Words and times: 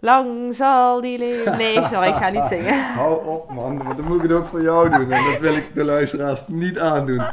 Lang 0.00 0.54
zal 0.54 1.00
die 1.00 1.18
leven. 1.18 1.56
Nee, 1.58 1.84
sorry, 1.86 2.08
ik 2.08 2.14
ga 2.14 2.28
niet 2.28 2.44
zingen. 2.48 2.84
Hou 2.94 3.26
op 3.26 3.50
man, 3.50 3.82
want 3.82 3.96
dan 3.96 4.06
moet 4.06 4.16
ik 4.16 4.22
het 4.22 4.38
ook 4.38 4.46
voor 4.46 4.62
jou 4.62 4.90
doen. 4.90 5.10
En 5.12 5.24
dat 5.32 5.38
wil 5.40 5.56
ik 5.56 5.74
de 5.74 5.84
luisteraars 5.84 6.46
niet 6.46 6.78
aandoen. 6.80 7.20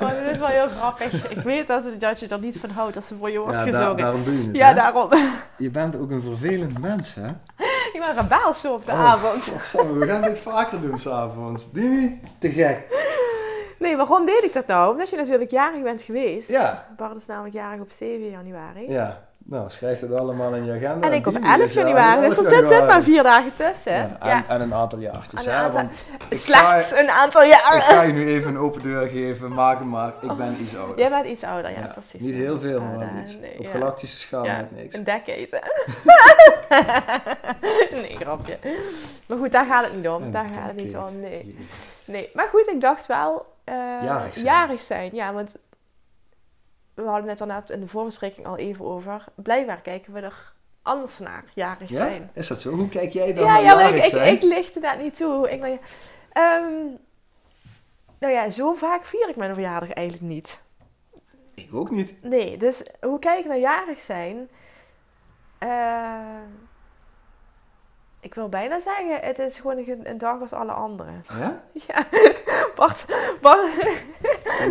dat 0.00 0.12
is 0.30 0.38
wel 0.38 0.46
heel 0.48 0.68
grappig. 0.68 1.28
Ik 1.30 1.38
weet 1.38 1.66
dat, 1.66 1.84
dat 1.98 2.20
je 2.20 2.26
er 2.28 2.38
niet 2.38 2.58
van 2.60 2.70
houdt 2.70 2.96
als 2.96 3.06
ze 3.06 3.16
voor 3.16 3.30
je 3.30 3.38
wordt 3.38 3.54
Ja, 3.54 3.62
gezongen. 3.62 3.86
daar, 3.86 3.96
daarom 3.96 4.24
doe 4.24 4.34
je 4.38 4.46
het. 4.46 4.56
ja, 4.56 4.68
hè? 4.68 4.74
daarom. 4.74 5.08
Je 5.56 5.70
bent 5.70 5.98
ook 5.98 6.10
een 6.10 6.22
vervelend 6.22 6.78
mens, 6.80 7.14
hè? 7.14 7.28
Ik 7.92 8.02
ben 8.06 8.14
rebel 8.22 8.54
zo 8.54 8.72
op 8.72 8.86
de 8.86 8.92
Oh. 8.92 9.04
avond. 9.04 9.44
Godsamme, 9.52 9.98
we 9.98 10.06
gaan 10.06 10.22
dit 10.22 10.38
vaker 10.38 10.80
doen 10.80 10.98
s'avonds. 10.98 11.70
Dimi, 11.72 12.20
te 12.38 12.50
gek. 12.50 12.78
Nee, 13.78 13.96
waarom 13.96 14.26
deed 14.26 14.44
ik 14.44 14.52
dat 14.52 14.66
nou? 14.66 14.90
Omdat 14.92 15.10
je 15.10 15.16
natuurlijk 15.16 15.50
jarig 15.50 15.82
bent 15.82 16.02
geweest. 16.02 16.48
Ja. 16.48 16.86
Bart 16.96 17.16
is 17.16 17.26
namelijk 17.26 17.54
jarig 17.54 17.80
op 17.80 17.90
7 17.90 18.30
januari. 18.30 18.90
Ja, 18.90 19.20
nou 19.44 19.70
schrijf 19.70 20.00
het 20.00 20.20
allemaal 20.20 20.54
in 20.54 20.64
je 20.64 20.72
agenda. 20.72 21.06
En 21.06 21.12
ik 21.12 21.26
op 21.26 21.32
Dimi 21.34 21.46
11 21.46 21.58
is 21.62 21.72
januari. 21.72 22.28
Dus 22.28 22.36
er 22.36 22.44
11 22.44 22.54
zit, 22.58 22.68
zit 22.68 22.86
maar 22.86 23.02
vier 23.02 23.22
dagen 23.22 23.54
tussen. 23.56 23.92
Ja, 23.92 24.16
en, 24.20 24.28
Ja. 24.28 24.44
en 24.48 24.60
een 24.60 24.74
aantal 24.74 24.98
jaartjes. 24.98 25.46
Een 25.46 25.52
aantal- 25.52 25.88
ik 26.28 26.38
Slechts 26.38 26.92
ga- 26.92 27.00
een 27.00 27.10
aantal 27.10 27.42
Ik 27.42 27.48
jaren. 27.48 27.80
ga 27.80 28.02
je 28.02 28.12
nu 28.12 28.26
even 28.28 28.50
een 28.50 28.58
open 28.58 28.82
deur 28.82 29.06
geven, 29.08 29.52
maken 29.52 29.88
maar. 29.88 30.12
Ik 30.20 30.36
ben 30.36 30.56
iets 30.60 30.76
ouder. 30.76 30.98
Jij 30.98 31.08
bent 31.10 31.26
iets 31.26 31.42
ouder, 31.44 31.70
ja, 31.70 31.78
Ja, 31.80 31.86
precies. 31.86 32.20
Niet 32.20 32.34
heel 32.34 32.60
veel, 32.60 32.80
maar 32.80 32.90
ouder. 32.90 33.20
iets. 33.20 33.36
Nee, 33.38 33.58
Op 33.58 33.66
galactische 33.72 34.16
schaal 34.18 34.42
net 34.44 34.76
niks. 34.76 34.94
Een 34.96 35.04
decade. 35.04 35.62
nee, 37.92 38.16
grapje. 38.16 38.58
Maar 39.28 39.38
goed, 39.38 39.52
daar 39.52 39.64
gaat 39.66 39.84
het 39.84 39.94
niet 39.96 40.08
om. 40.08 40.22
Een 40.22 40.30
Daar 40.30 40.48
gaat 40.54 40.66
het 40.66 40.76
niet 40.76 40.96
om, 40.96 41.20
nee. 41.20 41.56
Nee. 42.04 42.30
Maar 42.34 42.46
goed, 42.50 42.68
ik 42.68 42.80
dacht 42.80 43.06
wel... 43.06 43.46
eh, 43.64 43.74
Jarig 44.04 44.32
zijn. 44.34 44.44
jarig 44.44 44.80
zijn, 44.82 45.10
ja, 45.14 45.32
want... 45.32 45.56
We 47.02 47.08
hadden 47.08 47.30
het 47.30 47.46
net 47.46 47.70
in 47.70 47.80
de 47.80 47.88
voorbespreking 47.88 48.46
al 48.46 48.56
even 48.56 48.84
over. 48.84 49.24
Blijkbaar 49.34 49.80
kijken 49.80 50.12
we 50.12 50.20
er 50.20 50.52
anders 50.82 51.18
naar, 51.18 51.44
jarig 51.54 51.88
Ja? 51.88 51.96
zijn. 51.96 52.30
Is 52.32 52.48
dat 52.48 52.60
zo? 52.60 52.70
Hoe 52.70 52.88
kijk 52.88 53.12
jij 53.12 53.34
dan 53.34 53.44
Ja, 53.44 53.52
naar 53.52 53.62
ja, 53.62 53.74
maar 53.74 53.84
ik, 53.84 53.88
jarig 53.90 54.04
ik, 54.04 54.10
zijn? 54.10 54.34
ik 54.34 54.42
lichtte 54.42 54.80
dat 54.80 54.98
niet 54.98 55.16
toe. 55.16 55.50
Ik, 55.50 55.80
Ehm, 56.32 56.72
nou 58.18 58.32
ja, 58.32 58.50
zo 58.50 58.74
vaak 58.74 59.04
vier 59.04 59.28
ik 59.28 59.36
mijn 59.36 59.54
verjaardag 59.54 59.90
eigenlijk 59.92 60.26
niet. 60.32 60.62
Ik 61.54 61.74
ook 61.74 61.90
niet. 61.90 62.22
Nee, 62.22 62.56
dus 62.56 62.82
hoe 63.00 63.18
kijk 63.18 63.38
ik 63.38 63.46
naar 63.46 63.58
jarig 63.58 64.00
zijn? 64.00 64.48
Eh, 65.58 65.68
ik 68.20 68.34
wil 68.34 68.48
bijna 68.48 68.80
zeggen, 68.80 69.18
het 69.20 69.38
is 69.38 69.58
gewoon 69.58 69.76
een, 69.78 70.00
een 70.10 70.18
dag 70.18 70.40
als 70.40 70.52
alle 70.52 70.72
anderen. 70.72 71.24
Ja? 71.38 71.60
Ja, 71.86 72.06
Bart, 72.76 73.04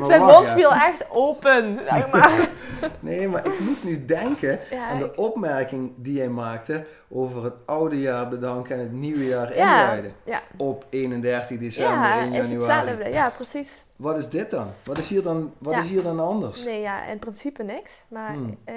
zijn 0.03 0.21
mond 0.21 0.49
viel 0.49 0.73
echt 0.73 1.05
open, 1.09 1.79
zeg 1.89 2.09
maar. 2.11 2.49
Nee, 2.99 3.27
maar 3.27 3.45
ik 3.45 3.59
moet 3.59 3.83
nu 3.83 4.05
denken 4.05 4.59
Ja, 4.69 4.87
aan 4.89 4.97
de 4.97 5.15
opmerking 5.15 5.91
die 5.95 6.13
jij 6.13 6.29
maakte 6.29 6.85
over 7.09 7.43
het 7.43 7.53
oude 7.65 7.99
jaar 7.99 8.27
bedanken 8.29 8.75
en 8.75 8.81
het 8.81 8.91
nieuwe 8.91 9.25
jaar 9.25 9.55
Ja, 9.55 9.79
inluiden. 9.81 10.13
ja. 10.23 10.41
Op 10.57 10.85
31 10.89 11.57
december, 11.59 11.93
ja 12.07 12.19
1 12.19 12.33
is 12.33 12.49
januari. 12.49 12.55
hetzelfde. 12.87 13.09
Ja, 13.09 13.29
precies. 13.29 13.85
Wat 13.95 14.17
is 14.17 14.29
dit 14.29 14.51
dan? 14.51 14.71
Wat 14.83 14.97
is 14.97 15.09
hier 15.09 15.23
dan, 15.23 15.53
wat 15.57 15.75
is 15.77 15.89
hier 15.89 16.03
dan 16.03 16.19
anders? 16.19 16.63
Nee, 16.65 16.81
ja, 16.81 17.05
in 17.05 17.19
principe 17.19 17.63
niks. 17.63 18.05
Maar 18.09 18.31
Hmm. 18.33 18.57
eh, 18.65 18.75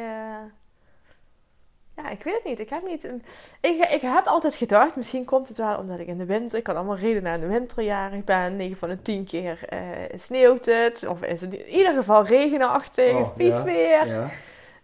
ja, 1.97 2.09
ik 2.09 2.23
weet 2.23 2.35
het 2.35 2.45
niet. 2.45 2.59
Ik 2.59 2.71
heb 2.71 2.87
niet. 2.87 3.05
een- 3.05 3.23
Ik, 3.61 3.85
ik 3.91 4.01
heb 4.01 4.27
altijd 4.27 4.55
gedacht, 4.55 4.97
misschien 4.97 5.25
komt 5.25 5.49
het 5.49 5.57
wel 5.59 5.79
omdat 5.79 5.99
ik 5.99 6.07
in 6.07 6.19
de 6.19 6.25
winter. 6.25 6.59
Ik 6.59 6.65
kan 6.65 6.77
allemaal 6.77 6.97
redenen 6.97 7.33
aan 7.33 7.41
de 7.41 7.47
winterjarig 7.47 8.25
ben. 8.25 8.57
9 8.57 8.77
van 8.77 8.89
de 8.89 9.03
10 9.03 9.25
keer 9.25 9.59
eh, 9.69 9.79
sneeuwt 10.17 10.65
het. 10.67 11.07
Of 11.09 11.23
is 11.23 11.41
het 11.41 11.55
in 11.55 11.67
ieder 11.69 11.95
geval 11.95 12.25
regenachtig, 12.27 13.15
Oh, 13.15 13.37
vies 13.37 13.55
ja, 13.59 13.65
weer. 13.65 14.07
Ja. 14.07 14.29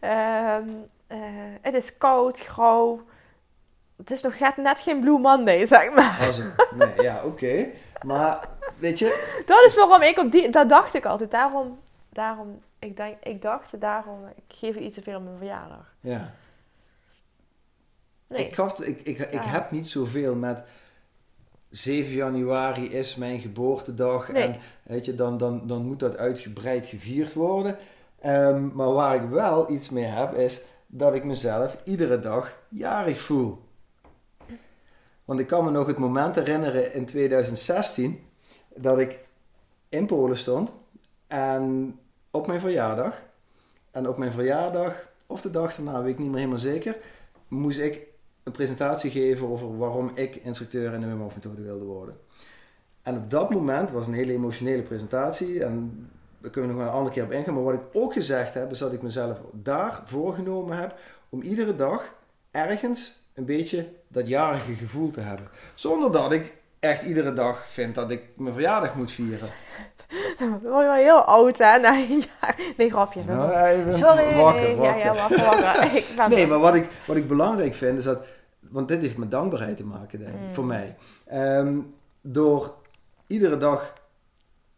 Ehm, 0.01 0.69
eh, 1.07 1.19
het 1.61 1.75
is 1.75 1.99
koud, 1.99 2.39
grauw. 2.41 3.01
Het 3.97 4.11
is 4.11 4.23
nog 4.23 4.39
net, 4.39 4.57
net 4.57 4.81
geen 4.81 5.01
Blue 5.01 5.19
Monday, 5.19 5.67
zeg 5.67 5.91
maar. 5.95 6.19
Nee, 6.75 7.03
ja, 7.03 7.21
oké. 7.25 7.67
Maar, 8.05 8.49
weet 8.79 8.99
je, 8.99 9.43
Dat 9.47 9.65
is 9.65 9.75
waarom 9.75 10.03
ik 10.03 10.19
op 10.19 10.33
die... 10.33 10.51
Dat 10.51 10.69
dacht 10.69 10.95
ik 10.95 11.05
altijd. 11.07 11.31
Daarom... 11.31 11.79
daarom 12.09 12.61
ik, 12.79 12.97
denk, 12.97 13.17
ik 13.23 13.43
dacht, 13.43 13.81
daarom... 13.81 14.19
Ik 14.37 14.57
geef 14.57 14.75
het 14.75 14.83
iets 14.85 14.95
te 14.95 15.03
veel 15.03 15.17
op 15.17 15.23
mijn 15.25 15.37
verjaardag. 15.39 15.95
ja. 16.01 16.31
Nee. 18.29 18.47
Ik, 18.47 18.55
gaf, 18.55 18.81
ik, 18.81 19.01
ik, 19.01 19.19
ik 19.19 19.33
Ja. 19.33 19.43
heb 19.43 19.71
niet 19.71 19.89
zoveel 19.89 20.35
met 20.35 20.63
7 21.71 22.13
januari 22.13 22.93
is 22.93 23.15
mijn 23.15 23.41
geboortedag. 23.41 24.29
Nee. 24.33 24.43
En 24.43 24.57
weet 24.83 25.05
je, 25.05 25.15
dan, 25.15 25.39
dan, 25.39 25.67
dan 25.67 25.87
moet 25.87 26.01
dat 26.01 26.17
uitgebreid 26.17 26.87
gevierd 26.87 27.33
worden. 27.33 27.79
Ehm, 28.21 28.75
maar 28.75 28.93
waar 28.93 29.15
ik 29.15 29.29
wel 29.31 29.71
iets 29.71 29.91
mee 29.91 30.05
heb, 30.05 30.35
is 30.35 30.63
dat 30.87 31.15
ik 31.15 31.25
mezelf 31.25 31.77
iedere 31.85 32.19
dag 32.19 32.57
jarig 32.69 33.21
voel. 33.21 33.59
Want 35.25 35.41
ik 35.41 35.47
kan 35.47 35.65
me 35.65 35.71
nog 35.71 35.87
het 35.87 35.99
moment 35.99 36.35
herinneren 36.35 36.95
in 36.95 37.07
2016 37.07 38.27
dat 38.75 38.99
ik 38.99 39.19
in 39.89 40.07
Polen 40.07 40.37
stond 40.37 40.73
en 41.27 41.99
op 42.31 42.47
mijn 42.47 42.61
verjaardag. 42.61 43.23
En 43.91 44.09
op 44.09 44.17
mijn 44.19 44.33
verjaardag, 44.33 45.09
of 45.27 45.41
de 45.41 45.51
dag 45.51 45.75
daarna, 45.75 46.03
weet 46.03 46.13
ik 46.13 46.19
niet 46.19 46.29
meer 46.29 46.37
helemaal 46.39 46.59
zeker, 46.59 46.97
moest 47.49 47.79
ik 47.79 48.07
een 48.49 48.55
presentatie 48.55 49.11
geven 49.11 49.49
over 49.49 49.79
waarom 49.79 50.11
ik 50.15 50.37
instructeur 50.37 50.95
in 50.95 51.01
de 51.01 51.07
Wim 51.07 51.21
Hof 51.21 51.35
methode 51.35 51.63
wilde 51.63 51.85
worden. 51.85 52.17
En 53.03 53.17
op 53.17 53.31
dat 53.31 53.51
moment 53.51 53.91
was 53.91 54.07
een 54.07 54.15
hele 54.15 54.33
emotionele 54.33 54.83
presentatie 54.83 55.65
en 55.65 56.09
daar 56.39 56.51
kunnen 56.51 56.71
we 56.71 56.77
nog 56.77 56.87
een 56.87 56.93
andere 56.93 57.15
keer 57.15 57.25
op 57.25 57.33
ingaan. 57.33 57.55
Maar 57.55 57.63
wat 57.63 57.75
ik 57.75 57.81
ook 57.93 58.13
gezegd 58.13 58.55
heb, 58.55 58.71
is 58.71 58.79
dat 58.79 58.93
ik 58.93 59.03
mezelf 59.03 59.39
daar 59.53 60.03
voorgenomen 60.05 60.79
heb 60.79 60.95
om 61.29 61.43
iedere 61.43 61.75
dag 61.75 62.15
ergens 62.51 63.29
een 63.35 63.45
beetje 63.45 63.89
dat 64.09 64.29
jarige 64.29 64.75
gevoel 64.75 65.11
te 65.11 65.21
hebben. 65.21 65.49
Zonder 65.75 66.13
dat 66.13 66.33
ik 66.33 66.53
echt 66.81 67.03
iedere 67.03 67.33
dag 67.33 67.69
vind 67.69 67.95
dat 67.95 68.11
ik 68.11 68.23
mijn 68.37 68.55
verjaardag 68.55 68.95
moet 68.95 69.11
vieren. 69.11 69.49
Dan 70.39 70.51
word 70.51 70.63
je 70.63 70.69
wel 70.69 70.93
heel 70.93 71.23
oud, 71.23 71.59
hè? 71.59 71.79
Na 71.79 71.95
een 71.95 72.23
jaar. 72.41 72.57
Nee, 72.77 72.91
grapje. 72.91 73.21
Nou, 73.27 73.93
Sorry. 73.95 74.35
wakker, 74.35 74.63
nee, 74.63 74.77
wakker. 74.77 75.05
Ja, 75.05 75.15
ja, 75.15 75.29
wakker, 75.29 76.29
Nee, 76.29 76.47
maar 76.47 76.59
wat 76.59 76.75
ik, 76.75 76.89
wat 77.07 77.17
ik 77.17 77.29
belangrijk 77.29 77.75
vind 77.75 77.99
is 77.99 78.05
dat 78.05 78.25
want 78.71 78.89
dit 78.89 79.01
heeft 79.01 79.17
met 79.17 79.31
dankbaarheid 79.31 79.77
te 79.77 79.85
maken, 79.85 80.19
denk 80.19 80.31
ik, 80.37 80.41
Mm. 80.47 80.55
voor 80.55 80.65
mij. 80.65 80.97
Ehm, 81.27 81.79
door 82.21 82.75
iedere 83.27 83.57
dag 83.57 83.93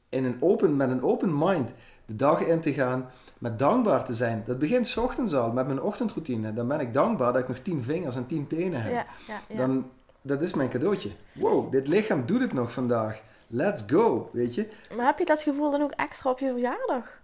in 0.09 0.25
een 0.25 0.37
open, 0.41 0.77
met 0.77 0.91
een 0.91 1.03
open 1.03 1.39
mind 1.39 1.71
de 2.07 2.17
dag 2.17 2.41
in 2.41 2.61
te 2.61 2.73
gaan, 2.73 3.11
met 3.39 3.59
dankbaar 3.59 4.05
te 4.05 4.15
zijn. 4.15 4.43
Dat 4.47 4.59
begint 4.59 4.89
's 4.89 4.97
ochtends 4.97 5.35
al, 5.35 5.53
met 5.53 5.67
mijn 5.67 5.83
ochtendroutine. 5.83 6.53
Dan 6.55 6.69
ben 6.69 6.81
ik 6.81 6.95
dankbaar 6.95 7.33
dat 7.33 7.43
ik 7.43 7.49
nog 7.49 7.59
tien 7.59 7.85
vingers 7.85 8.17
en 8.17 8.27
tien 8.27 8.47
tenen 8.47 8.83
heb. 8.83 8.93
Ja, 8.93 9.07
ja, 9.27 9.41
ja. 9.49 9.57
Dan, 9.57 9.91
dat 10.23 10.43
is 10.43 10.55
mijn 10.55 10.69
cadeautje. 10.69 11.11
Wow, 11.33 11.73
dit 11.73 11.89
lichaam 11.89 12.27
doet 12.27 12.41
het 12.41 12.53
nog 12.53 12.73
vandaag. 12.73 13.23
Let's 13.47 13.83
go, 13.87 14.31
weet 14.33 14.55
je. 14.55 14.69
Maar 14.97 15.07
heb 15.07 15.19
je 15.19 15.25
dat 15.25 15.41
gevoel 15.43 15.71
dan 15.71 15.83
ook 15.83 15.91
extra 15.91 16.31
op 16.31 16.39
je 16.39 16.51
verjaardag? 16.51 17.19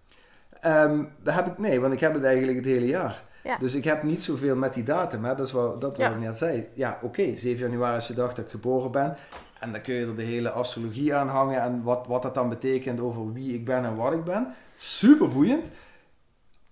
Ehm, 0.61 1.05
dat 1.23 1.35
heb 1.35 1.47
ik, 1.47 1.59
nee, 1.59 1.81
want 1.81 1.93
ik 1.93 2.01
heb 2.01 2.15
het 2.15 2.25
eigenlijk 2.25 2.57
het 2.59 2.67
hele 2.67 2.87
jaar. 2.87 3.25
Ja. 3.47 3.57
Dus 3.59 3.75
ik 3.75 3.85
heb 3.85 4.03
niet 4.03 4.23
zoveel 4.23 4.57
met 4.57 4.75
die 4.75 4.83
datum. 4.85 5.25
Hè? 5.25 5.35
Dat 5.35 5.47
is 5.47 5.53
wat, 5.53 5.81
dat 5.81 5.91
wat 5.91 5.99
Ja. 5.99 6.11
ik 6.11 6.19
net 6.19 6.37
zei. 6.39 6.67
Ja, 6.75 6.99
oké, 7.03 7.35
7 7.35 7.69
januari 7.69 7.97
is 7.97 8.07
de 8.07 8.15
dag 8.15 8.35
dat 8.35 8.45
ik 8.45 8.51
geboren 8.51 8.91
ben. 8.93 9.17
En 9.61 9.73
dan 9.73 9.81
kun 9.81 9.95
je 9.95 10.07
er 10.07 10.17
de 10.17 10.23
hele 10.23 10.51
astrologie 10.51 11.15
aan 11.15 11.29
hangen 11.29 11.61
en 11.61 11.83
wat, 11.83 12.07
wat 12.07 12.23
dat 12.23 12.35
dan 12.35 12.49
betekent 12.49 13.01
over 13.01 13.33
wie 13.33 13.55
ik 13.55 13.65
ben 13.65 13.85
en 13.85 13.97
wat 13.97 14.13
ik 14.13 14.25
ben. 14.25 14.55
Super 14.75 15.29
boeiend. 15.29 15.67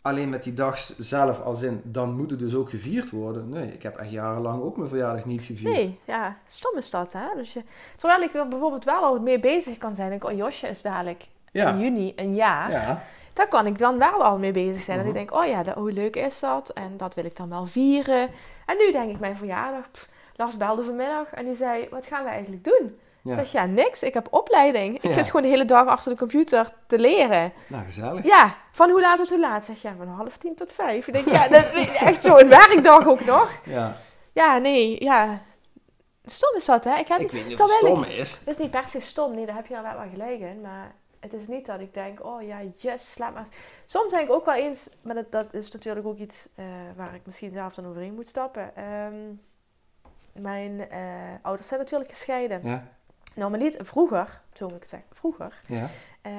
Alleen 0.02 0.28
met 0.28 0.42
die 0.42 0.52
dag 0.54 0.78
zelf 0.98 1.40
als 1.40 1.62
in, 1.62 1.80
dan 1.84 2.16
moet 2.16 2.30
het 2.30 2.38
dus 2.38 2.54
ook 2.54 2.70
gevierd 2.70 3.10
worden. 3.10 3.48
Nee, 3.48 3.72
ik 3.72 3.82
heb 3.82 3.96
echt 3.96 4.10
jarenlang 4.10 4.62
ook 4.62 4.76
mijn 4.76 4.88
verjaardag 4.88 5.24
niet 5.24 5.42
gevierd. 5.42 5.74
Nee, 5.74 5.98
ja, 6.04 6.36
stom 6.46 6.76
is 6.76 6.90
dat, 6.90 7.12
hè? 7.12 7.26
Dus 7.36 7.52
je, 7.52 7.62
terwijl 7.96 8.22
ik 8.22 8.34
er 8.34 8.48
bijvoorbeeld 8.48 8.84
wel 8.84 9.02
al 9.02 9.20
mee 9.20 9.38
bezig 9.40 9.78
kan 9.78 9.94
zijn. 9.94 10.08
Denk, 10.10 10.22
ik, 10.24 10.30
oh, 10.30 10.36
Josje 10.36 10.68
is 10.68 10.82
dadelijk 10.82 11.26
Ja. 11.52 11.68
in 11.70 11.78
juni 11.78 12.12
een 12.16 12.34
jaar. 12.34 12.70
Ja, 12.70 13.02
Daar 13.34 13.48
kan 13.48 13.66
ik 13.66 13.78
dan 13.78 13.98
wel 13.98 14.24
al 14.24 14.38
mee 14.38 14.52
bezig 14.52 14.82
zijn. 14.82 14.98
En 14.98 15.06
Mhm. 15.06 15.16
ik 15.16 15.26
denk, 15.26 15.40
oh 15.42 15.46
ja, 15.48 15.62
de- 15.62 15.72
hoe 15.76 15.92
leuk 15.92 16.16
is 16.16 16.40
dat? 16.40 16.68
En 16.68 16.96
dat 16.96 17.14
wil 17.14 17.24
ik 17.24 17.36
dan 17.36 17.48
wel 17.48 17.64
vieren. 17.64 18.30
En 18.66 18.76
nu 18.78 18.92
denk 18.92 19.10
ik, 19.10 19.20
mijn 19.20 19.36
verjaardag. 19.36 19.90
pff, 19.90 20.08
Lars 20.36 20.56
belde 20.56 20.82
vanmiddag 20.84 21.30
en 21.32 21.44
die 21.44 21.56
zei, 21.56 21.88
wat 21.90 22.06
gaan 22.06 22.24
we 22.24 22.30
eigenlijk 22.30 22.64
doen? 22.64 22.98
Ik 23.24 23.34
zeg, 23.34 23.52
ja, 23.52 23.66
niks. 23.66 24.02
Ik 24.02 24.14
heb 24.14 24.26
opleiding. 24.30 24.94
Ik 24.96 25.02
Ja. 25.02 25.10
zit 25.12 25.26
gewoon 25.26 25.42
de 25.42 25.48
hele 25.48 25.64
dag 25.64 25.86
achter 25.86 26.12
de 26.12 26.18
computer 26.18 26.70
te 26.86 26.98
leren. 26.98 27.52
nou 27.66 27.84
gezellig. 27.84 28.24
Ja, 28.24 28.54
van 28.72 28.90
hoe 28.90 29.00
laat 29.00 29.18
tot 29.18 29.28
hoe 29.28 29.40
laat? 29.40 29.64
Zeg, 29.64 29.82
ja, 29.82 29.94
van 29.98 30.08
half 30.08 30.36
tien 30.36 30.54
tot 30.54 30.72
vijf. 30.72 31.06
Ik 31.08 31.12
denk, 31.14 31.28
ja, 31.28 31.48
dat 31.48 31.72
is 31.74 31.86
echt 32.08 32.22
zo'n 32.22 32.48
werkdag 32.48 33.06
ook 33.06 33.24
nog. 33.24 33.50
Ja. 33.64 33.96
Ja, 34.32 34.58
nee, 34.58 35.04
ja. 35.04 35.40
Stom 36.24 36.56
is 36.56 36.64
dat, 36.64 36.84
hè? 36.84 36.94
Ik 36.98 37.08
heb, 37.08 37.20
Ik 37.20 37.30
weet 37.30 37.46
niet 37.46 37.60
of 37.60 37.68
het 37.68 37.76
stom 37.78 38.04
is. 38.04 38.30
Het 38.30 38.48
is 38.48 38.56
niet 38.56 38.70
per 38.70 38.84
se 38.88 39.00
stom, 39.00 39.34
nee, 39.34 39.46
daar 39.46 39.54
heb 39.56 39.66
je 39.66 39.74
wel 39.74 39.82
wel 39.82 40.08
gelijk 40.12 40.40
in. 40.40 40.60
Maar 40.60 40.94
het 41.30 41.32
is 41.40 41.46
niet 41.46 41.66
dat 41.66 41.80
ik 41.80 41.94
denk, 41.94 42.24
oh 42.24 42.42
ja, 42.42 42.60
yes, 42.76 43.12
slaap 43.12 43.34
maar. 43.34 43.46
Soms 43.86 44.10
denk 44.10 44.28
ik 44.28 44.34
ook 44.34 44.44
wel 44.44 44.54
eens, 44.54 44.90
maar 45.02 45.14
dat, 45.14 45.32
dat 45.32 45.54
is 45.54 45.70
natuurlijk 45.70 46.06
ook 46.06 46.18
iets 46.18 46.46
eh, 46.54 46.64
waar 46.96 47.14
ik 47.14 47.26
misschien 47.26 47.50
zelf 47.50 47.74
dan 47.74 47.86
overheen 47.86 48.14
moet 48.14 48.28
stappen. 48.28 48.76
Ehm, 48.76 49.14
mijn 50.32 50.90
eh, 50.90 51.00
ouders 51.42 51.68
zijn 51.68 51.80
natuurlijk 51.80 52.10
gescheiden. 52.10 52.60
Ja, 52.62 52.84
Normaliter, 53.34 53.86
vroeger, 53.86 54.40
zo 54.52 54.64
moet 54.64 54.74
ik 54.74 54.80
het 54.80 54.90
zeggen, 54.90 55.08
vroeger, 55.12 55.60
ja. 55.66 55.88
eh, 56.22 56.32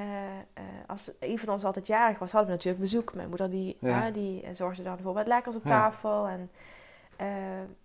als 0.86 1.10
een 1.20 1.38
van 1.38 1.48
ons 1.48 1.64
altijd 1.64 1.86
jarig 1.86 2.18
was, 2.18 2.32
hadden 2.32 2.50
we 2.50 2.56
natuurlijk 2.56 2.82
bezoek. 2.82 3.14
Mijn 3.14 3.28
moeder 3.28 3.50
die, 3.50 3.76
Ja. 3.80 4.10
die 4.10 4.44
zorgde 4.52 4.82
dan 4.82 4.98
voor 4.98 5.12
wat 5.14 5.26
lekkers 5.26 5.56
op 5.56 5.64
tafel. 5.64 6.26
En, 6.26 6.50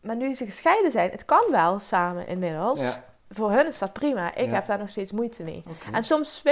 maar 0.01 0.15
nu 0.15 0.33
ze 0.33 0.45
gescheiden 0.45 0.91
zijn, 0.91 1.11
het 1.11 1.25
kan 1.25 1.43
wel 1.51 1.79
samen 1.79 2.27
inmiddels. 2.27 3.01
Voor 3.33 3.51
hun 3.51 3.67
is 3.67 3.77
dat 3.79 3.93
prima. 3.93 4.35
Ik 4.35 4.45
Ja. 4.45 4.53
heb 4.53 4.65
daar 4.65 4.77
nog 4.77 4.89
steeds 4.89 5.11
moeite 5.11 5.43
mee. 5.43 5.63
En 5.91 6.03
soms 6.03 6.43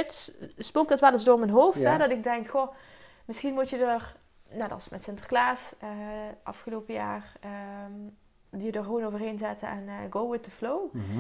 spookt 0.58 0.90
dat 0.90 1.00
wel 1.00 1.12
eens 1.12 1.24
door 1.24 1.40
mijn 1.40 1.52
hoofd. 1.52 1.78
Ja. 1.80 1.92
Hè, 1.92 1.98
dat 1.98 2.10
ik 2.10 2.24
denk, 2.24 2.48
goh, 2.50 2.74
misschien 3.26 3.54
moet 3.54 3.70
je 3.70 3.78
er, 3.86 4.16
net 4.50 4.72
als 4.72 4.90
met 4.90 5.04
Sinterklaas 5.04 5.74
eh, 5.80 5.88
afgelopen 6.44 6.94
jaar, 6.94 7.32
ehm, 7.42 8.62
je 8.64 8.72
er 8.72 8.84
gewoon 8.84 9.06
overheen 9.06 9.38
zetten 9.38 9.68
en 9.68 9.84
eh, 9.88 9.94
go 10.10 10.30
with 10.30 10.44
the 10.44 10.52
flow. 10.52 10.94
Mhm. 10.94 11.20